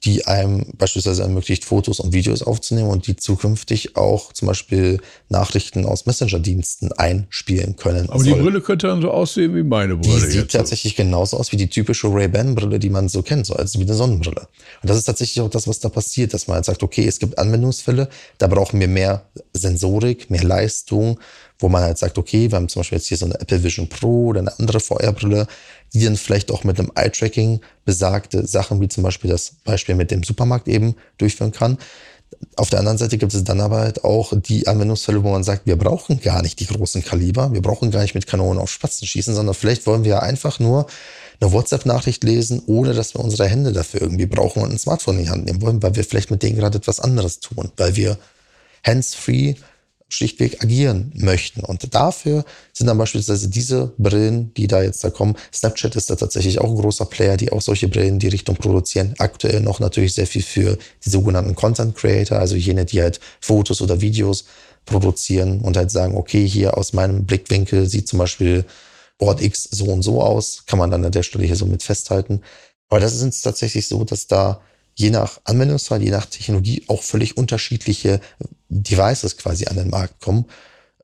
die 0.05 0.27
einem 0.27 0.67
beispielsweise 0.79 1.23
ermöglicht, 1.23 1.65
Fotos 1.65 2.01
und 2.01 2.13
Videos 2.13 2.43
aufzunehmen 2.43 2.91
und 2.91 3.07
die 3.07 3.15
zukünftig 3.15 3.97
auch 3.97 4.33
zum 4.33 4.49
Beispiel 4.49 5.01
Nachrichten 5.29 5.87
aus 5.87 6.07
Messenger-Diensten 6.07 6.93
einspielen 6.93 7.77
können. 7.77 8.11
Aber 8.11 8.19
soll. 8.19 8.35
die 8.35 8.41
Brille 8.41 8.61
könnte 8.61 8.89
dann 8.89 9.01
so 9.01 9.11
aussehen 9.11 9.55
wie 9.55 9.63
meine 9.63 9.97
Brille. 9.97 10.27
Die 10.27 10.33
sieht 10.33 10.51
tatsächlich 10.51 10.97
genauso 10.97 11.37
aus 11.37 11.53
wie 11.53 11.57
die 11.57 11.69
typische 11.69 12.09
Ray-Ban-Brille, 12.09 12.81
die 12.81 12.91
man 12.91 13.09
so 13.09 13.23
kennt, 13.23 13.47
so 13.47 13.55
als 13.55 13.79
wie 13.79 13.83
eine 13.83 13.95
Sonnenbrille. 13.95 14.49
Und 14.83 14.91
das 14.91 14.97
ist 14.97 15.05
tatsächlich 15.05 15.41
auch 15.41 15.51
das, 15.51 15.69
was 15.69 15.79
da 15.79 15.89
passiert, 15.89 16.35
dass 16.35 16.49
man 16.49 16.57
halt 16.57 16.65
sagt, 16.65 16.83
okay, 16.83 17.07
es 17.07 17.21
gibt 17.21 17.39
Anwendungsfälle, 17.39 18.09
da 18.39 18.49
brauchen 18.49 18.81
wir 18.81 18.89
mehr 18.89 19.27
Sensorik, 19.53 20.31
mehr 20.31 20.43
Leistung, 20.43 21.21
wo 21.63 21.69
man 21.69 21.83
halt 21.83 21.99
sagt, 21.99 22.19
okay, 22.19 22.51
wir 22.51 22.57
haben 22.57 22.69
zum 22.69 22.81
Beispiel 22.81 22.99
jetzt 22.99 23.09
hier 23.09 23.17
so 23.17 23.27
eine 23.27 23.41
Apple 23.41 23.63
Vision 23.63 23.89
Pro 23.89 24.27
oder 24.27 24.41
eine 24.41 24.59
andere 24.59 24.81
VR-Brille, 24.81 25.47
die 25.95 26.05
dann 26.05 26.17
vielleicht 26.17 26.51
auch 26.51 26.65
mit 26.65 26.79
einem 26.79 26.91
Eye-Tracking 26.95 27.61
besagte 27.85 28.47
Sachen, 28.47 28.81
wie 28.81 28.89
zum 28.89 29.03
Beispiel 29.03 29.31
das 29.31 29.53
Beispiel 29.65 29.95
mit 29.95 30.11
dem 30.11 30.23
Supermarkt 30.23 30.69
eben 30.69 30.97
durchführen 31.19 31.53
kann. 31.53 31.79
Auf 32.57 32.71
der 32.71 32.81
anderen 32.81 32.99
Seite 32.99 33.19
gibt 33.19 33.35
es 33.35 33.45
dann 33.45 33.61
aber 33.61 33.79
halt 33.79 34.05
auch 34.05 34.33
die 34.35 34.67
Anwendungsfälle, 34.67 35.23
wo 35.23 35.31
man 35.31 35.45
sagt, 35.45 35.67
wir 35.67 35.77
brauchen 35.77 36.21
gar 36.21 36.43
nicht 36.43 36.59
die 36.61 36.67
großen 36.67 37.05
Kaliber, 37.05 37.53
wir 37.53 37.63
brauchen 37.63 37.91
gar 37.91 38.03
nicht 38.03 38.15
mit 38.15 38.27
Kanonen 38.27 38.61
auf 38.61 38.71
Spatzen 38.71 39.07
schießen, 39.07 39.35
sondern 39.35 39.55
vielleicht 39.55 39.87
wollen 39.87 40.05
wir 40.05 40.23
einfach 40.23 40.59
nur 40.59 40.87
eine 41.41 41.53
WhatsApp-Nachricht 41.53 42.25
lesen, 42.25 42.63
ohne 42.67 42.95
dass 42.95 43.15
wir 43.15 43.21
unsere 43.21 43.47
Hände 43.47 43.73
dafür 43.73 44.03
irgendwie 44.03 44.27
brauchen 44.27 44.63
und 44.63 44.73
ein 44.73 44.79
Smartphone 44.79 45.19
in 45.19 45.25
die 45.25 45.31
Hand 45.31 45.45
nehmen 45.45 45.63
wollen, 45.63 45.83
weil 45.83 45.95
wir 45.95 46.05
vielleicht 46.05 46.31
mit 46.31 46.43
denen 46.43 46.57
gerade 46.57 46.79
etwas 46.79 47.01
anderes 47.01 47.41
tun, 47.41 47.71
weil 47.77 47.97
wir 47.97 48.19
hands-free 48.85 49.55
schlichtweg 50.13 50.63
agieren 50.63 51.11
möchten. 51.15 51.61
Und 51.65 51.95
dafür 51.95 52.45
sind 52.73 52.87
dann 52.87 52.99
beispielsweise 52.99 53.49
diese 53.49 53.93
Brillen, 53.99 54.53
die 54.55 54.67
da 54.67 54.83
jetzt 54.83 55.03
da 55.03 55.11
kommen. 55.11 55.37
Snapchat 55.53 55.97
ist 55.97 56.11
da 56.11 56.17
tatsächlich 56.17 56.61
auch 56.61 56.69
ein 56.69 56.77
großer 56.77 57.07
Player, 57.07 57.37
die 57.37 57.51
auch 57.51 57.63
solche 57.63 57.89
Brillen 57.89 58.15
in 58.15 58.19
die 58.19 58.29
Richtung 58.29 58.57
produzieren. 58.57 59.15
Aktuell 59.19 59.61
noch 59.61 59.81
natürlich 59.81 60.15
sehr 60.15 60.27
viel 60.27 60.43
für 60.43 60.77
die 61.05 61.11
sogenannten 61.11 61.55
Content 61.55 61.97
Creator, 61.97 62.39
also 62.39 62.57
jene, 62.57 62.85
die 62.85 63.01
halt 63.01 63.21
Fotos 63.41 63.81
oder 63.81 64.01
Videos 64.01 64.45
produzieren 64.85 65.61
und 65.61 65.77
halt 65.77 65.91
sagen, 65.91 66.17
okay, 66.17 66.47
hier 66.47 66.77
aus 66.77 66.93
meinem 66.93 67.25
Blickwinkel 67.25 67.89
sieht 67.89 68.09
zum 68.09 68.19
Beispiel 68.19 68.65
Ort 69.19 69.41
X 69.41 69.69
so 69.71 69.87
und 69.87 70.03
so 70.03 70.21
aus, 70.21 70.65
kann 70.67 70.79
man 70.79 70.91
dann 70.91 71.05
an 71.05 71.13
der 71.13 71.23
Stelle 71.23 71.45
hier 71.45 71.57
so 71.57 71.67
mit 71.67 71.83
festhalten. 71.83 72.43
Aber 72.89 73.01
das 73.01 73.15
ist 73.15 73.43
tatsächlich 73.43 73.89
so, 73.89 74.05
dass 74.05 74.27
da 74.27 74.61
je 74.95 75.11
nach 75.11 75.41
Anwendungsfall, 75.45 76.03
je 76.03 76.11
nach 76.11 76.27
Technologie 76.27 76.85
auch 76.89 77.03
völlig 77.03 77.37
unterschiedliche 77.37 78.21
Devices 78.69 79.37
quasi 79.37 79.67
an 79.67 79.77
den 79.77 79.91
Markt 79.91 80.21
kommen, 80.21 80.47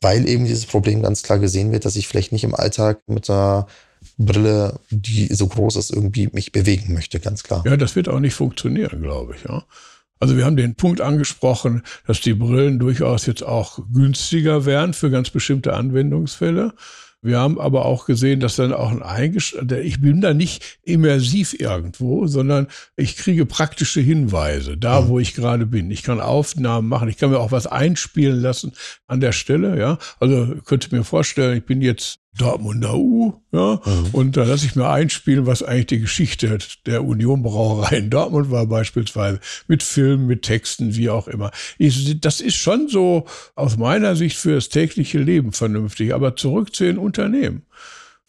weil 0.00 0.28
eben 0.28 0.44
dieses 0.44 0.66
Problem 0.66 1.02
ganz 1.02 1.22
klar 1.22 1.38
gesehen 1.38 1.72
wird, 1.72 1.84
dass 1.84 1.96
ich 1.96 2.08
vielleicht 2.08 2.32
nicht 2.32 2.44
im 2.44 2.54
Alltag 2.54 3.00
mit 3.06 3.28
einer 3.28 3.66
Brille, 4.16 4.78
die 4.90 5.26
so 5.32 5.46
groß 5.46 5.76
ist, 5.76 5.90
irgendwie 5.90 6.28
mich 6.32 6.52
bewegen 6.52 6.92
möchte, 6.92 7.20
ganz 7.20 7.42
klar. 7.42 7.64
Ja, 7.66 7.76
das 7.76 7.96
wird 7.96 8.08
auch 8.08 8.20
nicht 8.20 8.34
funktionieren, 8.34 9.02
glaube 9.02 9.34
ich. 9.36 9.44
Ja. 9.44 9.64
Also 10.20 10.36
wir 10.36 10.44
haben 10.44 10.56
den 10.56 10.74
Punkt 10.74 11.00
angesprochen, 11.00 11.82
dass 12.06 12.20
die 12.20 12.34
Brillen 12.34 12.78
durchaus 12.78 13.26
jetzt 13.26 13.42
auch 13.42 13.80
günstiger 13.92 14.66
wären 14.66 14.94
für 14.94 15.10
ganz 15.10 15.30
bestimmte 15.30 15.74
Anwendungsfälle. 15.74 16.74
Wir 17.20 17.38
haben 17.38 17.58
aber 17.58 17.84
auch 17.84 18.06
gesehen, 18.06 18.38
dass 18.38 18.56
dann 18.56 18.72
auch 18.72 18.90
ein 18.90 19.02
Eingesch 19.02 19.56
ich 19.82 20.00
bin 20.00 20.20
da 20.20 20.34
nicht 20.34 20.78
immersiv 20.82 21.54
irgendwo, 21.58 22.26
sondern 22.28 22.68
ich 22.96 23.16
kriege 23.16 23.44
praktische 23.44 24.00
Hinweise, 24.00 24.76
da 24.76 25.00
mhm. 25.00 25.08
wo 25.08 25.18
ich 25.18 25.34
gerade 25.34 25.66
bin. 25.66 25.90
Ich 25.90 26.04
kann 26.04 26.20
Aufnahmen 26.20 26.88
machen, 26.88 27.08
ich 27.08 27.16
kann 27.16 27.30
mir 27.30 27.40
auch 27.40 27.50
was 27.50 27.66
einspielen 27.66 28.40
lassen 28.40 28.72
an 29.08 29.20
der 29.20 29.32
Stelle, 29.32 29.78
ja. 29.78 29.98
Also 30.20 30.54
könnte 30.64 30.94
mir 30.94 31.02
vorstellen, 31.02 31.58
ich 31.58 31.64
bin 31.64 31.82
jetzt 31.82 32.20
Dortmunder 32.36 32.96
U, 32.96 33.34
ja, 33.52 33.80
mhm. 33.84 34.08
und 34.12 34.36
da 34.36 34.44
lasse 34.44 34.66
ich 34.66 34.76
mir 34.76 34.88
einspielen, 34.88 35.46
was 35.46 35.62
eigentlich 35.62 35.86
die 35.86 36.00
Geschichte 36.00 36.58
der 36.86 37.04
Union 37.04 37.42
Brauerei 37.42 37.96
in 37.96 38.10
Dortmund 38.10 38.50
war, 38.50 38.66
beispielsweise 38.66 39.40
mit 39.66 39.82
Filmen, 39.82 40.26
mit 40.26 40.42
Texten, 40.42 40.94
wie 40.94 41.10
auch 41.10 41.26
immer. 41.26 41.50
Ich, 41.78 42.20
das 42.20 42.40
ist 42.40 42.56
schon 42.56 42.88
so 42.88 43.26
aus 43.56 43.76
meiner 43.76 44.14
Sicht 44.14 44.36
für 44.36 44.54
das 44.54 44.68
tägliche 44.68 45.18
Leben 45.18 45.52
vernünftig, 45.52 46.14
aber 46.14 46.36
zurück 46.36 46.74
zu 46.74 46.84
den 46.84 46.98
Unternehmen 46.98 47.62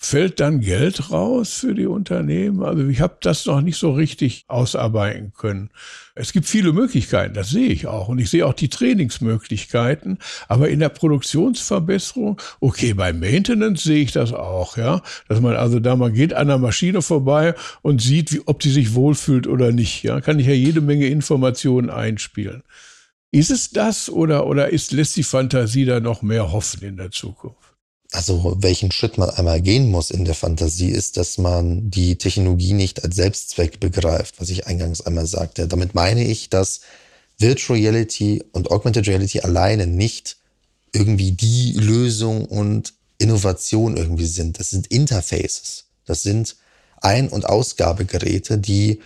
fällt 0.01 0.39
dann 0.39 0.61
Geld 0.61 1.11
raus 1.11 1.55
für 1.55 1.75
die 1.75 1.85
Unternehmen? 1.85 2.63
Also 2.63 2.87
ich 2.87 3.01
habe 3.01 3.17
das 3.19 3.45
noch 3.45 3.59
nicht 3.59 3.77
so 3.77 3.91
richtig 3.91 4.45
ausarbeiten 4.47 5.33
können. 5.37 5.71
Es 6.15 6.31
gibt 6.31 6.47
viele 6.47 6.71
Möglichkeiten, 6.71 7.33
das 7.33 7.49
sehe 7.49 7.67
ich 7.67 7.85
auch. 7.85 8.07
Und 8.07 8.17
ich 8.19 8.29
sehe 8.29 8.47
auch 8.47 8.53
die 8.53 8.69
Trainingsmöglichkeiten. 8.69 10.17
Aber 10.47 10.69
in 10.69 10.79
der 10.79 10.87
Produktionsverbesserung, 10.87 12.41
okay, 12.61 12.93
beim 12.93 13.19
Maintenance 13.19 13.83
sehe 13.83 14.01
ich 14.01 14.13
das 14.13 14.31
auch, 14.31 14.77
ja. 14.77 15.01
Dass 15.27 15.41
man 15.41 15.57
also 15.57 15.81
da, 15.81 15.97
man 15.97 16.13
geht 16.13 16.33
an 16.33 16.47
der 16.47 16.59
Maschine 16.59 17.01
vorbei 17.01 17.53
und 17.81 18.01
sieht, 18.01 18.31
wie, 18.31 18.41
ob 18.45 18.59
die 18.61 18.71
sich 18.71 18.95
wohlfühlt 18.95 19.47
oder 19.47 19.73
nicht. 19.73 20.03
Ja, 20.03 20.21
kann 20.21 20.39
ich 20.39 20.47
ja 20.47 20.53
jede 20.53 20.79
Menge 20.79 21.07
Informationen 21.07 21.89
einspielen. 21.89 22.63
Ist 23.31 23.51
es 23.51 23.71
das 23.71 24.09
oder, 24.09 24.47
oder 24.47 24.69
ist, 24.69 24.93
lässt 24.93 25.17
die 25.17 25.23
Fantasie 25.23 25.83
da 25.85 25.99
noch 25.99 26.21
mehr 26.21 26.53
hoffen 26.53 26.83
in 26.83 26.95
der 26.95 27.11
Zukunft? 27.11 27.68
Also 28.11 28.57
welchen 28.59 28.91
Schritt 28.91 29.17
man 29.17 29.29
einmal 29.29 29.61
gehen 29.61 29.91
muss 29.91 30.09
in 30.09 30.25
der 30.25 30.33
Fantasie, 30.33 30.89
ist, 30.89 31.17
dass 31.17 31.37
man 31.37 31.91
die 31.91 32.17
Technologie 32.17 32.73
nicht 32.73 33.03
als 33.03 33.15
Selbstzweck 33.15 33.79
begreift, 33.79 34.35
was 34.39 34.49
ich 34.49 34.65
eingangs 34.65 35.01
einmal 35.01 35.27
sagte. 35.27 35.67
Damit 35.67 35.93
meine 35.93 36.23
ich, 36.23 36.49
dass 36.49 36.81
Virtual 37.37 37.79
Reality 37.79 38.43
und 38.51 38.71
Augmented 38.71 39.07
Reality 39.07 39.41
alleine 39.41 39.85
nicht 39.85 40.37
irgendwie 40.91 41.33
die 41.33 41.73
Lösung 41.73 42.45
und 42.45 42.93
Innovation 43.19 43.95
irgendwie 43.95 44.25
sind. 44.25 44.59
Das 44.59 44.71
sind 44.71 44.87
Interfaces. 44.87 45.85
Das 46.05 46.23
sind 46.23 46.55
Ein- 47.01 47.29
und 47.29 47.45
Ausgabegeräte, 47.45 48.57
die 48.57 48.99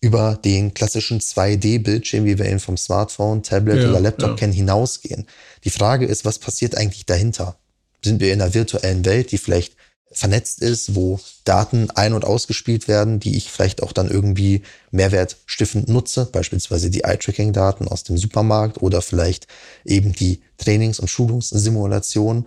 über 0.00 0.38
den 0.42 0.72
klassischen 0.72 1.20
2D-Bildschirm, 1.20 2.24
wie 2.24 2.38
wir 2.38 2.50
ihn 2.50 2.60
vom 2.60 2.76
Smartphone, 2.76 3.42
Tablet 3.42 3.82
ja, 3.82 3.90
oder 3.90 4.00
Laptop 4.00 4.30
ja. 4.30 4.36
kennen, 4.36 4.52
hinausgehen. 4.52 5.26
Die 5.64 5.70
Frage 5.70 6.06
ist, 6.06 6.24
was 6.24 6.38
passiert 6.38 6.76
eigentlich 6.76 7.06
dahinter? 7.06 7.58
Sind 8.06 8.20
wir 8.20 8.32
in 8.32 8.40
einer 8.40 8.54
virtuellen 8.54 9.04
Welt, 9.04 9.32
die 9.32 9.38
vielleicht 9.38 9.76
vernetzt 10.10 10.62
ist, 10.62 10.94
wo 10.94 11.20
Daten 11.44 11.90
ein- 11.90 12.14
und 12.14 12.24
ausgespielt 12.24 12.88
werden, 12.88 13.20
die 13.20 13.36
ich 13.36 13.50
vielleicht 13.50 13.82
auch 13.82 13.92
dann 13.92 14.10
irgendwie 14.10 14.62
mehrwertstiftend 14.90 15.88
nutze, 15.88 16.26
beispielsweise 16.26 16.90
die 16.90 17.04
Eye-Tracking-Daten 17.04 17.88
aus 17.88 18.04
dem 18.04 18.16
Supermarkt 18.16 18.80
oder 18.80 19.02
vielleicht 19.02 19.46
eben 19.84 20.12
die 20.12 20.40
Trainings- 20.58 21.00
und 21.00 21.08
Schulungssimulation. 21.08 22.46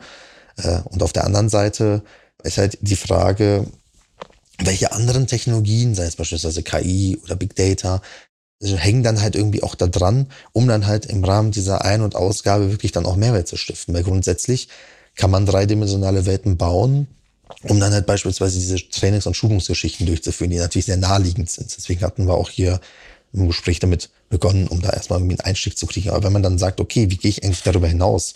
Äh, 0.57 0.79
und 0.85 1.03
auf 1.03 1.13
der 1.13 1.25
anderen 1.25 1.49
Seite 1.49 2.01
ist 2.43 2.57
halt 2.57 2.77
die 2.81 2.95
Frage, 2.95 3.67
welche 4.57 4.91
anderen 4.91 5.27
Technologien, 5.27 5.95
sei 5.95 6.05
es 6.05 6.15
beispielsweise 6.15 6.63
KI 6.63 7.19
oder 7.23 7.35
Big 7.35 7.55
Data, 7.55 8.01
also 8.61 8.75
hängen 8.75 9.03
dann 9.03 9.21
halt 9.21 9.35
irgendwie 9.35 9.63
auch 9.63 9.75
da 9.75 9.87
dran, 9.87 10.27
um 10.51 10.67
dann 10.67 10.87
halt 10.87 11.05
im 11.05 11.23
Rahmen 11.23 11.51
dieser 11.51 11.85
Ein- 11.85 12.01
und 12.01 12.15
Ausgabe 12.15 12.71
wirklich 12.71 12.91
dann 12.91 13.05
auch 13.05 13.15
Mehrwert 13.15 13.47
zu 13.47 13.57
stiften. 13.57 13.93
Weil 13.93 14.03
grundsätzlich 14.03 14.67
kann 15.19 15.31
man 15.31 15.45
dreidimensionale 15.45 16.25
Welten 16.25 16.55
bauen, 16.55 17.07
um 17.63 17.77
dann 17.77 17.91
halt 17.91 18.05
beispielsweise 18.05 18.57
diese 18.57 18.77
Trainings- 18.89 19.27
und 19.27 19.35
Schulungsgeschichten 19.35 20.05
durchzuführen, 20.05 20.49
die 20.49 20.57
natürlich 20.57 20.85
sehr 20.85 20.95
naheliegend 20.95 21.51
sind. 21.51 21.75
Deswegen 21.75 22.01
hatten 22.01 22.25
wir 22.25 22.35
auch 22.35 22.49
hier 22.49 22.79
im 23.33 23.47
Gespräch 23.47 23.79
damit 23.79 24.09
begonnen, 24.29 24.69
um 24.69 24.81
da 24.81 24.91
erstmal 24.91 25.19
irgendwie 25.19 25.37
einen 25.37 25.49
Einstieg 25.49 25.77
zu 25.77 25.87
kriegen. 25.87 26.09
Aber 26.09 26.23
wenn 26.23 26.31
man 26.31 26.41
dann 26.41 26.57
sagt, 26.57 26.79
okay, 26.79 27.11
wie 27.11 27.17
gehe 27.17 27.29
ich 27.29 27.43
eigentlich 27.43 27.63
darüber 27.63 27.89
hinaus? 27.89 28.33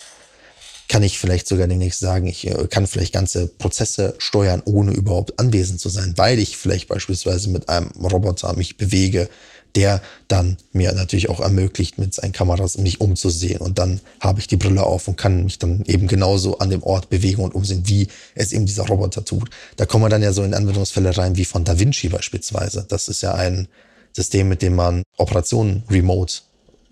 Kann 0.90 1.04
ich 1.04 1.18
vielleicht 1.18 1.48
sogar 1.48 1.68
demnächst 1.68 2.02
sagen, 2.02 2.28
ich 2.28 2.48
äh, 2.48 2.68
kann 2.68 2.86
vielleicht 2.86 3.14
ganze 3.14 3.48
Prozesse 3.48 4.16
steuern, 4.18 4.62
ohne 4.66 4.92
überhaupt 4.92 5.40
anwesend 5.40 5.80
zu 5.80 5.88
sein, 5.88 6.14
weil 6.18 6.38
ich 6.38 6.58
vielleicht 6.58 6.90
beispielsweise 6.90 7.50
mit 7.50 7.70
einem 7.70 7.92
Roboter 7.92 8.54
mich 8.58 8.76
bewege, 8.76 9.30
der 9.76 10.02
dann 10.28 10.58
mir 10.72 10.92
natürlich 10.94 11.30
auch 11.30 11.40
ermöglicht, 11.40 11.98
mit 11.98 12.14
seinen 12.14 12.32
Kameras 12.32 12.78
mich 12.78 13.02
umzusehen. 13.02 13.60
Und 13.60 13.80
dann 13.80 14.02
habe 14.20 14.40
ich 14.40 14.48
die 14.48 14.58
Brille 14.58 14.84
auf 14.84 15.08
und 15.08 15.18
kann 15.18 15.44
mich 15.44 15.58
dann 15.60 15.84
eben 15.86 16.08
genauso 16.08 16.60
an 16.60 16.70
dem 16.70 16.84
Ort 16.84 17.10
bewegen 17.10 17.42
und 17.42 17.56
umsehen, 17.56 17.84
wie 17.86 18.08
es 18.36 18.52
eben 18.52 18.66
dieser 18.66 18.86
Roboter 18.86 19.26
tut. 19.26 19.50
Da 19.78 19.86
kommen 19.86 20.06
wir 20.06 20.10
dann 20.10 20.22
ja 20.22 20.32
so 20.32 20.44
in 20.44 20.54
Anwendungsfälle 20.54 21.18
rein, 21.18 21.38
wie 21.38 21.46
von 21.46 21.64
Da 21.64 21.80
Vinci 21.80 22.10
beispielsweise. 22.10 22.86
Das 22.88 23.08
ist 23.08 23.22
ja 23.22 23.34
ein 23.34 23.68
System, 24.12 24.48
mit 24.48 24.62
dem 24.62 24.76
man 24.76 25.04
Operationen 25.18 25.84
remote 25.90 26.42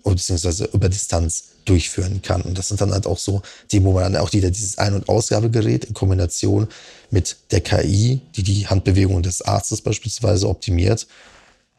beziehungsweise 0.04 0.64
über 0.72 0.88
Distanz 0.88 1.44
durchführen 1.64 2.22
kann. 2.22 2.42
Und 2.42 2.58
das 2.58 2.68
sind 2.68 2.80
dann 2.80 2.92
halt 2.92 3.06
auch 3.06 3.18
so 3.18 3.42
die, 3.70 3.82
wo 3.84 3.92
man 3.92 4.12
dann 4.12 4.16
auch 4.16 4.32
wieder 4.32 4.50
dieses 4.50 4.78
Ein- 4.78 4.94
und 4.94 5.08
Ausgabegerät 5.08 5.84
in 5.84 5.94
Kombination 5.94 6.66
mit 7.10 7.36
der 7.52 7.60
KI, 7.60 8.20
die 8.34 8.42
die 8.42 8.66
Handbewegungen 8.66 9.22
des 9.22 9.42
Arztes 9.42 9.80
beispielsweise 9.80 10.48
optimiert, 10.48 11.06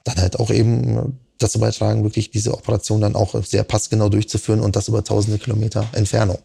dann 0.04 0.18
halt 0.18 0.40
auch 0.40 0.50
eben 0.50 1.20
dazu 1.38 1.60
beitragen, 1.60 2.04
wirklich 2.04 2.32
diese 2.32 2.54
Operation 2.54 3.02
dann 3.02 3.16
auch 3.16 3.42
sehr 3.44 3.64
passgenau 3.64 4.10
durchzuführen 4.10 4.62
und 4.62 4.76
das 4.76 4.88
über 4.88 5.04
tausende 5.04 5.40
Kilometer 5.40 5.88
Entfernung. 5.94 6.40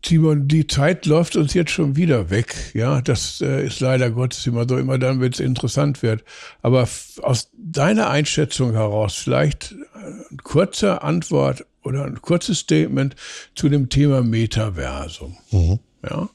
Timon, 0.00 0.46
die 0.46 0.66
Zeit 0.66 1.06
läuft 1.06 1.34
uns 1.34 1.54
jetzt 1.54 1.72
schon 1.72 1.96
wieder 1.96 2.30
weg. 2.30 2.54
Ja, 2.72 3.00
das 3.00 3.40
äh, 3.40 3.66
ist 3.66 3.80
leider 3.80 4.10
Gottes 4.10 4.46
immer 4.46 4.66
so, 4.68 4.78
immer 4.78 4.96
dann, 4.96 5.20
wenn 5.20 5.32
es 5.32 5.40
interessant 5.40 6.02
wird. 6.02 6.22
Aber 6.62 6.88
aus 7.22 7.50
deiner 7.56 8.08
Einschätzung 8.08 8.72
heraus 8.72 9.14
vielleicht 9.16 9.74
eine 9.94 10.24
kurze 10.44 11.02
Antwort 11.02 11.66
oder 11.82 12.04
ein 12.04 12.22
kurzes 12.22 12.60
Statement 12.60 13.16
zu 13.56 13.68
dem 13.68 13.88
Thema 13.88 14.22
Metaversum. 14.22 15.36
Mhm. 15.50 15.80
Ja, 16.08 16.28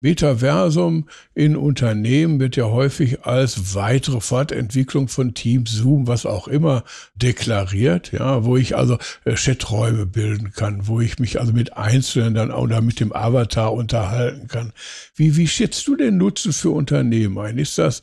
Metaversum 0.00 1.08
in 1.34 1.56
Unternehmen 1.56 2.38
wird 2.38 2.56
ja 2.56 2.64
häufig 2.64 3.24
als 3.24 3.74
weitere 3.74 4.20
Fortentwicklung 4.20 5.08
von 5.08 5.32
Teams, 5.32 5.72
Zoom, 5.72 6.06
was 6.06 6.26
auch 6.26 6.48
immer, 6.48 6.84
deklariert, 7.14 8.12
ja, 8.12 8.44
wo 8.44 8.56
ich 8.56 8.76
also 8.76 8.98
äh, 9.24 9.34
Chaträume 9.34 10.04
bilden 10.04 10.52
kann, 10.52 10.86
wo 10.86 11.00
ich 11.00 11.18
mich 11.18 11.40
also 11.40 11.52
mit 11.52 11.76
Einzelnen 11.76 12.34
dann 12.34 12.50
oder 12.50 12.82
mit 12.82 13.00
dem 13.00 13.12
Avatar 13.14 13.72
unterhalten 13.72 14.48
kann. 14.48 14.72
Wie, 15.14 15.36
wie 15.36 15.48
schätzt 15.48 15.88
du 15.88 15.96
den 15.96 16.18
Nutzen 16.18 16.52
für 16.52 16.70
Unternehmen 16.70 17.38
ein? 17.38 17.58
Ist 17.58 17.78
das, 17.78 18.02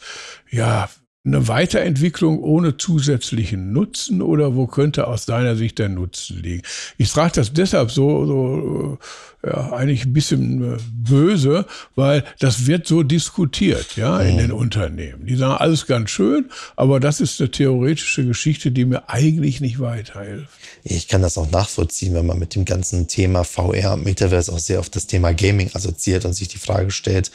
ja, 0.50 0.90
eine 1.26 1.48
Weiterentwicklung 1.48 2.40
ohne 2.40 2.76
zusätzlichen 2.76 3.72
Nutzen 3.72 4.22
oder 4.22 4.56
wo 4.56 4.68
könnte 4.68 5.08
aus 5.08 5.26
deiner 5.26 5.56
Sicht 5.56 5.80
der 5.80 5.88
Nutzen 5.88 6.44
liegen? 6.44 6.64
Ich 6.98 7.10
frage 7.10 7.32
das 7.36 7.54
deshalb 7.54 7.92
so, 7.92 8.26
so 8.26 8.98
ja, 9.46 9.72
eigentlich 9.72 10.06
ein 10.06 10.12
bisschen 10.12 10.76
äh, 10.76 10.78
böse, 10.92 11.66
weil 11.96 12.26
das 12.40 12.66
wird 12.66 12.88
so 12.88 13.04
diskutiert, 13.04 13.96
ja, 13.96 14.20
in 14.20 14.38
den 14.38 14.52
Unternehmen. 14.52 15.26
Die 15.26 15.36
sagen 15.36 15.56
alles 15.56 15.86
ganz 15.86 16.10
schön, 16.10 16.50
aber 16.76 17.00
das 17.00 17.22
ist 17.22 17.40
eine 17.40 17.52
theoretische 17.52 18.26
Geschichte, 18.26 18.72
die 18.72 18.84
mir 18.84 19.10
eigentlich 19.10 19.62
nicht 19.62 19.80
weiterhilft. 19.80 20.50
Ich 20.84 21.08
kann 21.08 21.22
das 21.22 21.38
auch 21.38 21.50
nachvollziehen, 21.52 22.14
wenn 22.16 22.26
man 22.26 22.40
mit 22.40 22.54
dem 22.54 22.66
ganzen 22.66 23.08
Thema 23.08 23.46
VR 23.46 23.94
und 23.94 24.04
Metaverse 24.04 24.52
auch 24.52 24.60
sehr 24.60 24.82
auf 24.82 24.90
das 24.90 25.08
Thema 25.08 25.34
Gaming 25.34 25.70
assoziiert 25.74 26.26
und 26.26 26.34
sich 26.34 26.50
die 26.50 26.58
Frage 26.58 26.92
stellt, 26.92 27.32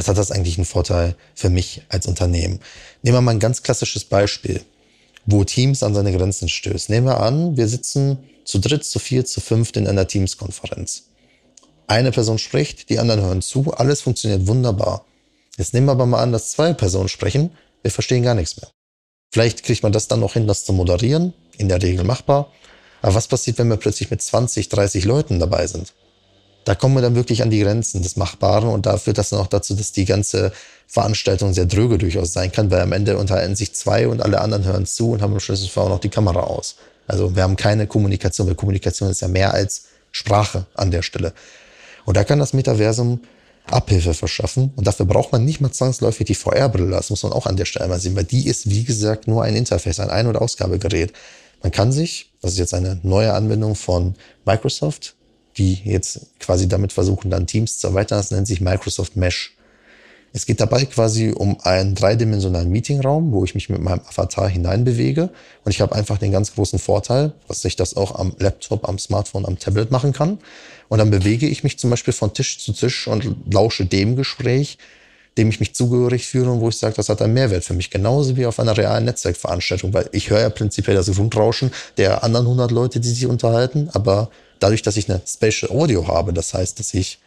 was 0.00 0.08
hat 0.08 0.16
das 0.16 0.30
eigentlich 0.30 0.56
einen 0.56 0.64
Vorteil 0.64 1.14
für 1.34 1.50
mich 1.50 1.82
als 1.90 2.06
Unternehmen? 2.06 2.60
Nehmen 3.02 3.18
wir 3.18 3.20
mal 3.20 3.32
ein 3.32 3.38
ganz 3.38 3.62
klassisches 3.62 4.02
Beispiel, 4.02 4.62
wo 5.26 5.44
Teams 5.44 5.82
an 5.82 5.94
seine 5.94 6.16
Grenzen 6.16 6.48
stößt. 6.48 6.88
Nehmen 6.88 7.06
wir 7.06 7.20
an, 7.20 7.58
wir 7.58 7.68
sitzen 7.68 8.16
zu 8.46 8.60
dritt, 8.60 8.82
zu 8.82 8.98
vier, 8.98 9.26
zu 9.26 9.42
fünft 9.42 9.76
in 9.76 9.86
einer 9.86 10.08
Teams-Konferenz. 10.08 11.02
Eine 11.86 12.12
Person 12.12 12.38
spricht, 12.38 12.88
die 12.88 12.98
anderen 12.98 13.20
hören 13.20 13.42
zu, 13.42 13.74
alles 13.74 14.00
funktioniert 14.00 14.46
wunderbar. 14.46 15.04
Jetzt 15.58 15.74
nehmen 15.74 15.86
wir 15.86 15.92
aber 15.92 16.06
mal 16.06 16.22
an, 16.22 16.32
dass 16.32 16.50
zwei 16.50 16.72
Personen 16.72 17.10
sprechen, 17.10 17.50
wir 17.82 17.90
verstehen 17.90 18.22
gar 18.22 18.34
nichts 18.34 18.56
mehr. 18.56 18.70
Vielleicht 19.30 19.64
kriegt 19.64 19.82
man 19.82 19.92
das 19.92 20.08
dann 20.08 20.20
noch 20.20 20.32
hin, 20.32 20.46
das 20.46 20.64
zu 20.64 20.72
moderieren, 20.72 21.34
in 21.58 21.68
der 21.68 21.82
Regel 21.82 22.06
machbar. 22.06 22.50
Aber 23.02 23.16
was 23.16 23.28
passiert, 23.28 23.58
wenn 23.58 23.68
wir 23.68 23.76
plötzlich 23.76 24.10
mit 24.10 24.22
20, 24.22 24.70
30 24.70 25.04
Leuten 25.04 25.38
dabei 25.38 25.66
sind? 25.66 25.92
Da 26.64 26.74
kommen 26.74 26.94
wir 26.94 27.02
dann 27.02 27.14
wirklich 27.14 27.42
an 27.42 27.50
die 27.50 27.60
Grenzen 27.60 28.02
des 28.02 28.16
Machbaren 28.16 28.68
und 28.68 28.86
da 28.86 28.96
führt 28.96 29.18
das 29.18 29.30
dann 29.30 29.40
auch 29.40 29.46
dazu, 29.46 29.74
dass 29.74 29.92
die 29.92 30.04
ganze 30.04 30.52
Veranstaltung 30.86 31.52
sehr 31.52 31.66
dröge 31.66 31.98
durchaus 31.98 32.32
sein 32.32 32.52
kann, 32.52 32.70
weil 32.70 32.80
am 32.80 32.92
Ende 32.92 33.16
unterhalten 33.16 33.56
sich 33.56 33.72
zwei 33.74 34.08
und 34.08 34.22
alle 34.22 34.40
anderen 34.40 34.64
hören 34.64 34.86
zu 34.86 35.12
und 35.12 35.22
haben 35.22 35.32
im 35.32 35.40
Schlüsselfall 35.40 35.84
auch 35.84 35.90
noch 35.90 36.00
die 36.00 36.08
Kamera 36.08 36.40
aus. 36.40 36.76
Also 37.06 37.34
wir 37.34 37.42
haben 37.42 37.56
keine 37.56 37.86
Kommunikation, 37.86 38.46
weil 38.46 38.54
Kommunikation 38.54 39.10
ist 39.10 39.20
ja 39.20 39.28
mehr 39.28 39.54
als 39.54 39.84
Sprache 40.12 40.66
an 40.74 40.90
der 40.90 41.02
Stelle. 41.02 41.32
Und 42.04 42.16
da 42.16 42.24
kann 42.24 42.38
das 42.38 42.52
Metaversum 42.52 43.20
Abhilfe 43.66 44.14
verschaffen. 44.14 44.72
Und 44.76 44.86
dafür 44.86 45.06
braucht 45.06 45.32
man 45.32 45.44
nicht 45.44 45.60
mal 45.60 45.70
zwangsläufig 45.70 46.26
die 46.26 46.34
VR-Brille. 46.34 46.90
Das 46.90 47.10
muss 47.10 47.22
man 47.22 47.32
auch 47.32 47.46
an 47.46 47.56
der 47.56 47.64
Stelle 47.64 47.88
mal 47.88 48.00
sehen, 48.00 48.16
weil 48.16 48.24
die 48.24 48.46
ist, 48.46 48.68
wie 48.68 48.84
gesagt, 48.84 49.28
nur 49.28 49.44
ein 49.44 49.56
Interface, 49.56 50.00
ein 50.00 50.10
Ein- 50.10 50.26
und 50.26 50.36
Ausgabegerät. 50.36 51.12
Man 51.62 51.72
kann 51.72 51.92
sich, 51.92 52.32
das 52.42 52.52
ist 52.52 52.58
jetzt 52.58 52.74
eine 52.74 52.98
neue 53.02 53.32
Anwendung 53.32 53.74
von 53.74 54.14
Microsoft, 54.44 55.14
die 55.56 55.74
jetzt 55.84 56.26
quasi 56.38 56.68
damit 56.68 56.92
versuchen, 56.92 57.30
dann 57.30 57.46
Teams 57.46 57.78
zu 57.78 57.88
erweitern. 57.88 58.18
Das 58.18 58.30
nennt 58.30 58.46
sich 58.46 58.60
Microsoft 58.60 59.16
Mesh. 59.16 59.56
Es 60.32 60.46
geht 60.46 60.60
dabei 60.60 60.84
quasi 60.84 61.32
um 61.34 61.58
einen 61.62 61.96
dreidimensionalen 61.96 62.70
Meetingraum, 62.70 63.32
wo 63.32 63.44
ich 63.44 63.56
mich 63.56 63.68
mit 63.68 63.80
meinem 63.80 64.00
Avatar 64.00 64.48
hineinbewege. 64.48 65.30
Und 65.64 65.72
ich 65.72 65.80
habe 65.80 65.94
einfach 65.96 66.18
den 66.18 66.30
ganz 66.30 66.54
großen 66.54 66.78
Vorteil, 66.78 67.32
dass 67.48 67.64
ich 67.64 67.74
das 67.74 67.96
auch 67.96 68.14
am 68.14 68.34
Laptop, 68.38 68.88
am 68.88 68.98
Smartphone, 68.98 69.44
am 69.44 69.58
Tablet 69.58 69.90
machen 69.90 70.12
kann. 70.12 70.38
Und 70.88 70.98
dann 70.98 71.10
bewege 71.10 71.48
ich 71.48 71.64
mich 71.64 71.78
zum 71.78 71.90
Beispiel 71.90 72.14
von 72.14 72.32
Tisch 72.32 72.60
zu 72.60 72.72
Tisch 72.72 73.08
und 73.08 73.34
lausche 73.52 73.86
dem 73.86 74.14
Gespräch, 74.14 74.78
dem 75.36 75.48
ich 75.48 75.58
mich 75.58 75.74
zugehörig 75.74 76.26
fühle 76.26 76.50
und 76.50 76.60
wo 76.60 76.68
ich 76.68 76.76
sage, 76.76 76.94
das 76.94 77.08
hat 77.08 77.22
einen 77.22 77.34
Mehrwert 77.34 77.64
für 77.64 77.74
mich. 77.74 77.90
Genauso 77.90 78.36
wie 78.36 78.46
auf 78.46 78.60
einer 78.60 78.76
realen 78.76 79.06
Netzwerkveranstaltung, 79.06 79.92
weil 79.92 80.08
ich 80.12 80.30
höre 80.30 80.40
ja 80.40 80.50
prinzipiell 80.50 80.96
das 80.96 81.10
Grundrauschen 81.10 81.72
der 81.96 82.22
anderen 82.22 82.46
100 82.46 82.70
Leute, 82.70 83.00
die 83.00 83.08
sich 83.08 83.26
unterhalten, 83.26 83.88
aber 83.92 84.30
dadurch, 84.60 84.82
dass 84.82 84.96
ich 84.96 85.10
eine 85.10 85.20
Spatial 85.26 85.70
Audio 85.72 86.06
habe, 86.06 86.32
das 86.32 86.54
heißt, 86.54 86.78
dass 86.78 86.94
ich 86.94 87.18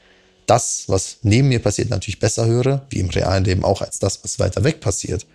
das, 0.46 0.86
was 0.88 1.18
neben 1.22 1.50
mir 1.50 1.60
passiert, 1.60 1.90
natürlich 1.90 2.20
besser 2.20 2.46
höre, 2.46 2.86
wie 2.90 3.00
im 3.00 3.10
realen 3.10 3.44
Leben 3.44 3.64
auch, 3.64 3.82
als 3.82 4.00
das, 4.00 4.24
was 4.24 4.40
weiter 4.40 4.64
weg 4.64 4.80
passiert. 4.80 5.26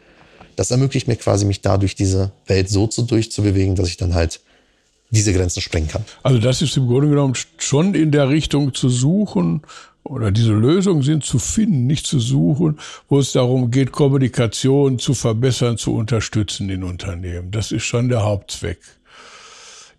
Das 0.57 0.71
ermöglicht 0.71 1.09
mir 1.09 1.17
quasi, 1.17 1.45
mich 1.45 1.61
dadurch 1.61 1.95
diese 1.95 2.33
Welt 2.47 2.69
so 2.69 2.87
zu 2.87 3.03
durchzubewegen, 3.03 3.75
dass 3.75 3.89
ich 3.89 3.97
dann 3.97 4.15
halt 4.15 4.41
diese 5.11 5.33
Grenzen 5.33 5.61
sprengen 5.61 5.89
kann. 5.89 6.05
Also 6.23 6.39
das 6.39 6.61
ist 6.61 6.77
im 6.77 6.87
Grunde 6.87 7.09
genommen 7.09 7.35
schon 7.57 7.95
in 7.95 8.11
der 8.11 8.29
Richtung 8.29 8.75
zu 8.75 8.89
suchen 8.89 9.63
oder 10.05 10.31
diese 10.31 10.53
Lösungen 10.53 11.03
sind 11.03 11.25
zu 11.25 11.39
finden, 11.39 11.87
nicht 11.87 12.07
zu 12.07 12.19
suchen, 12.19 12.79
wo 13.09 13.19
es 13.19 13.33
darum 13.33 13.71
geht, 13.71 13.93
Kommunikation 13.93 14.99
zu 14.99 15.15
verbessern, 15.15 15.77
zu 15.77 15.95
unterstützen 15.95 16.71
in 16.71 16.83
Unternehmen. 16.83 17.51
Das 17.51 17.73
ist 17.73 17.85
schon 17.85 18.09
der 18.09 18.23
Hauptzweck. 18.25 18.79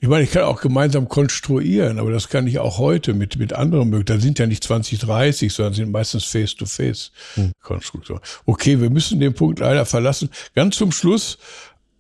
Ich 0.01 0.07
meine, 0.07 0.23
ich 0.23 0.31
kann 0.31 0.43
auch 0.43 0.62
gemeinsam 0.62 1.09
konstruieren, 1.09 1.99
aber 1.99 2.09
das 2.12 2.29
kann 2.29 2.47
ich 2.47 2.59
auch 2.59 2.77
heute 2.77 3.13
mit, 3.13 3.38
mit 3.38 3.51
anderen 3.51 3.89
Möglichkeiten. 3.89 4.19
Da 4.19 4.23
sind 4.23 4.39
ja 4.39 4.47
nicht 4.47 4.63
20, 4.63 4.99
30, 4.99 5.51
sondern 5.51 5.73
sind 5.73 5.91
meistens 5.91 6.23
Face-to-Face-Konstruktionen. 6.23 8.21
Okay, 8.45 8.79
wir 8.79 8.89
müssen 8.89 9.19
den 9.19 9.33
Punkt 9.33 9.59
leider 9.59 9.85
verlassen. 9.85 10.29
Ganz 10.55 10.77
zum 10.77 10.93
Schluss 10.93 11.38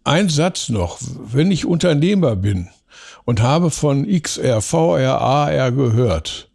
ein 0.05 0.29
Satz 0.29 0.69
noch. 0.69 0.97
Wenn 1.01 1.51
ich 1.51 1.65
Unternehmer 1.65 2.37
bin 2.37 2.69
und 3.25 3.41
habe 3.41 3.69
von 3.69 4.07
XR, 4.07 4.61
VR, 4.61 5.19
AR 5.19 5.71
gehört, 5.73 6.48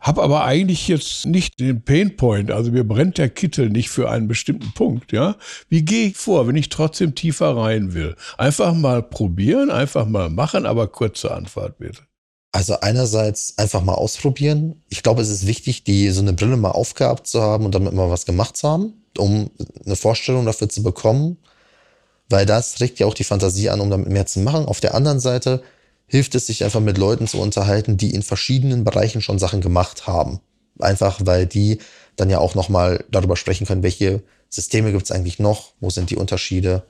habe 0.00 0.22
aber 0.22 0.44
eigentlich 0.44 0.88
jetzt 0.88 1.26
nicht 1.26 1.60
den 1.60 1.84
Painpoint, 1.84 2.50
also 2.50 2.72
mir 2.72 2.84
brennt 2.84 3.18
der 3.18 3.28
Kittel 3.28 3.68
nicht 3.68 3.90
für 3.90 4.10
einen 4.10 4.28
bestimmten 4.28 4.72
Punkt, 4.72 5.12
ja. 5.12 5.36
Wie 5.68 5.84
gehe 5.84 6.08
ich 6.08 6.16
vor, 6.16 6.48
wenn 6.48 6.56
ich 6.56 6.70
trotzdem 6.70 7.14
tiefer 7.14 7.56
rein 7.56 7.92
will? 7.92 8.16
Einfach 8.38 8.74
mal 8.74 9.02
probieren, 9.02 9.70
einfach 9.70 10.06
mal 10.06 10.30
machen, 10.30 10.64
aber 10.64 10.88
kurze 10.88 11.32
Antwort 11.32 11.78
bitte. 11.78 12.02
Also 12.52 12.80
einerseits 12.80 13.58
einfach 13.58 13.82
mal 13.82 13.94
ausprobieren. 13.94 14.82
Ich 14.88 15.02
glaube, 15.02 15.22
es 15.22 15.28
ist 15.28 15.46
wichtig, 15.46 15.84
die 15.84 16.10
so 16.10 16.20
eine 16.20 16.32
Brille 16.32 16.56
mal 16.56 16.72
aufgehabt 16.72 17.26
zu 17.26 17.42
haben 17.42 17.64
und 17.64 17.74
damit 17.74 17.92
mal 17.92 18.10
was 18.10 18.26
gemacht 18.26 18.56
zu 18.56 18.68
haben, 18.68 19.04
um 19.18 19.50
eine 19.84 19.96
Vorstellung 19.96 20.46
dafür 20.46 20.68
zu 20.68 20.82
bekommen, 20.82 21.36
weil 22.28 22.46
das 22.46 22.80
regt 22.80 22.98
ja 22.98 23.06
auch 23.06 23.14
die 23.14 23.24
Fantasie 23.24 23.68
an, 23.68 23.80
um 23.80 23.90
damit 23.90 24.08
mehr 24.08 24.26
zu 24.26 24.40
machen. 24.40 24.64
Auf 24.64 24.80
der 24.80 24.94
anderen 24.94 25.20
Seite 25.20 25.62
hilft 26.10 26.34
es 26.34 26.48
sich 26.48 26.64
einfach 26.64 26.80
mit 26.80 26.98
Leuten 26.98 27.28
zu 27.28 27.40
unterhalten, 27.40 27.96
die 27.96 28.12
in 28.12 28.22
verschiedenen 28.22 28.82
Bereichen 28.82 29.22
schon 29.22 29.38
Sachen 29.38 29.60
gemacht 29.60 30.08
haben. 30.08 30.40
Einfach 30.80 31.20
weil 31.24 31.46
die 31.46 31.78
dann 32.16 32.30
ja 32.30 32.38
auch 32.38 32.56
nochmal 32.56 33.04
darüber 33.10 33.36
sprechen 33.36 33.66
können, 33.66 33.84
welche 33.84 34.22
Systeme 34.48 34.90
gibt 34.90 35.04
es 35.04 35.12
eigentlich 35.12 35.38
noch, 35.38 35.72
wo 35.78 35.88
sind 35.88 36.10
die 36.10 36.16
Unterschiede. 36.16 36.82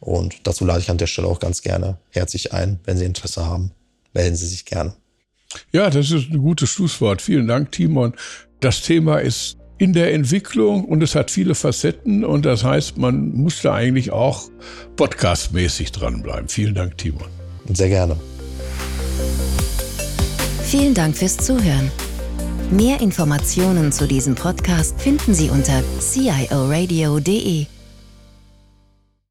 Und 0.00 0.46
dazu 0.46 0.64
lade 0.64 0.80
ich 0.80 0.90
an 0.90 0.96
der 0.96 1.06
Stelle 1.06 1.28
auch 1.28 1.38
ganz 1.38 1.60
gerne 1.60 1.98
herzlich 2.10 2.54
ein, 2.54 2.80
wenn 2.84 2.96
Sie 2.96 3.04
Interesse 3.04 3.44
haben. 3.44 3.72
Melden 4.14 4.36
Sie 4.36 4.46
sich 4.46 4.64
gerne. 4.64 4.94
Ja, 5.70 5.90
das 5.90 6.10
ist 6.10 6.30
ein 6.30 6.38
gutes 6.38 6.70
Schlusswort. 6.70 7.20
Vielen 7.20 7.48
Dank, 7.48 7.72
Timon. 7.72 8.14
Das 8.60 8.80
Thema 8.80 9.18
ist 9.18 9.58
in 9.76 9.92
der 9.92 10.14
Entwicklung 10.14 10.86
und 10.86 11.02
es 11.02 11.14
hat 11.14 11.30
viele 11.30 11.54
Facetten 11.54 12.24
und 12.24 12.46
das 12.46 12.64
heißt, 12.64 12.96
man 12.96 13.32
muss 13.32 13.60
da 13.60 13.74
eigentlich 13.74 14.12
auch 14.12 14.48
podcastmäßig 14.96 15.92
dranbleiben. 15.92 16.48
Vielen 16.48 16.74
Dank, 16.74 16.96
Timon. 16.96 17.28
Sehr 17.74 17.88
gerne. 17.88 18.16
Vielen 20.72 20.94
Dank 20.94 21.14
fürs 21.14 21.36
Zuhören. 21.36 21.90
Mehr 22.70 23.02
Informationen 23.02 23.92
zu 23.92 24.08
diesem 24.08 24.34
Podcast 24.34 24.98
finden 24.98 25.34
Sie 25.34 25.50
unter 25.50 25.82
cioradio.de. 26.00 27.66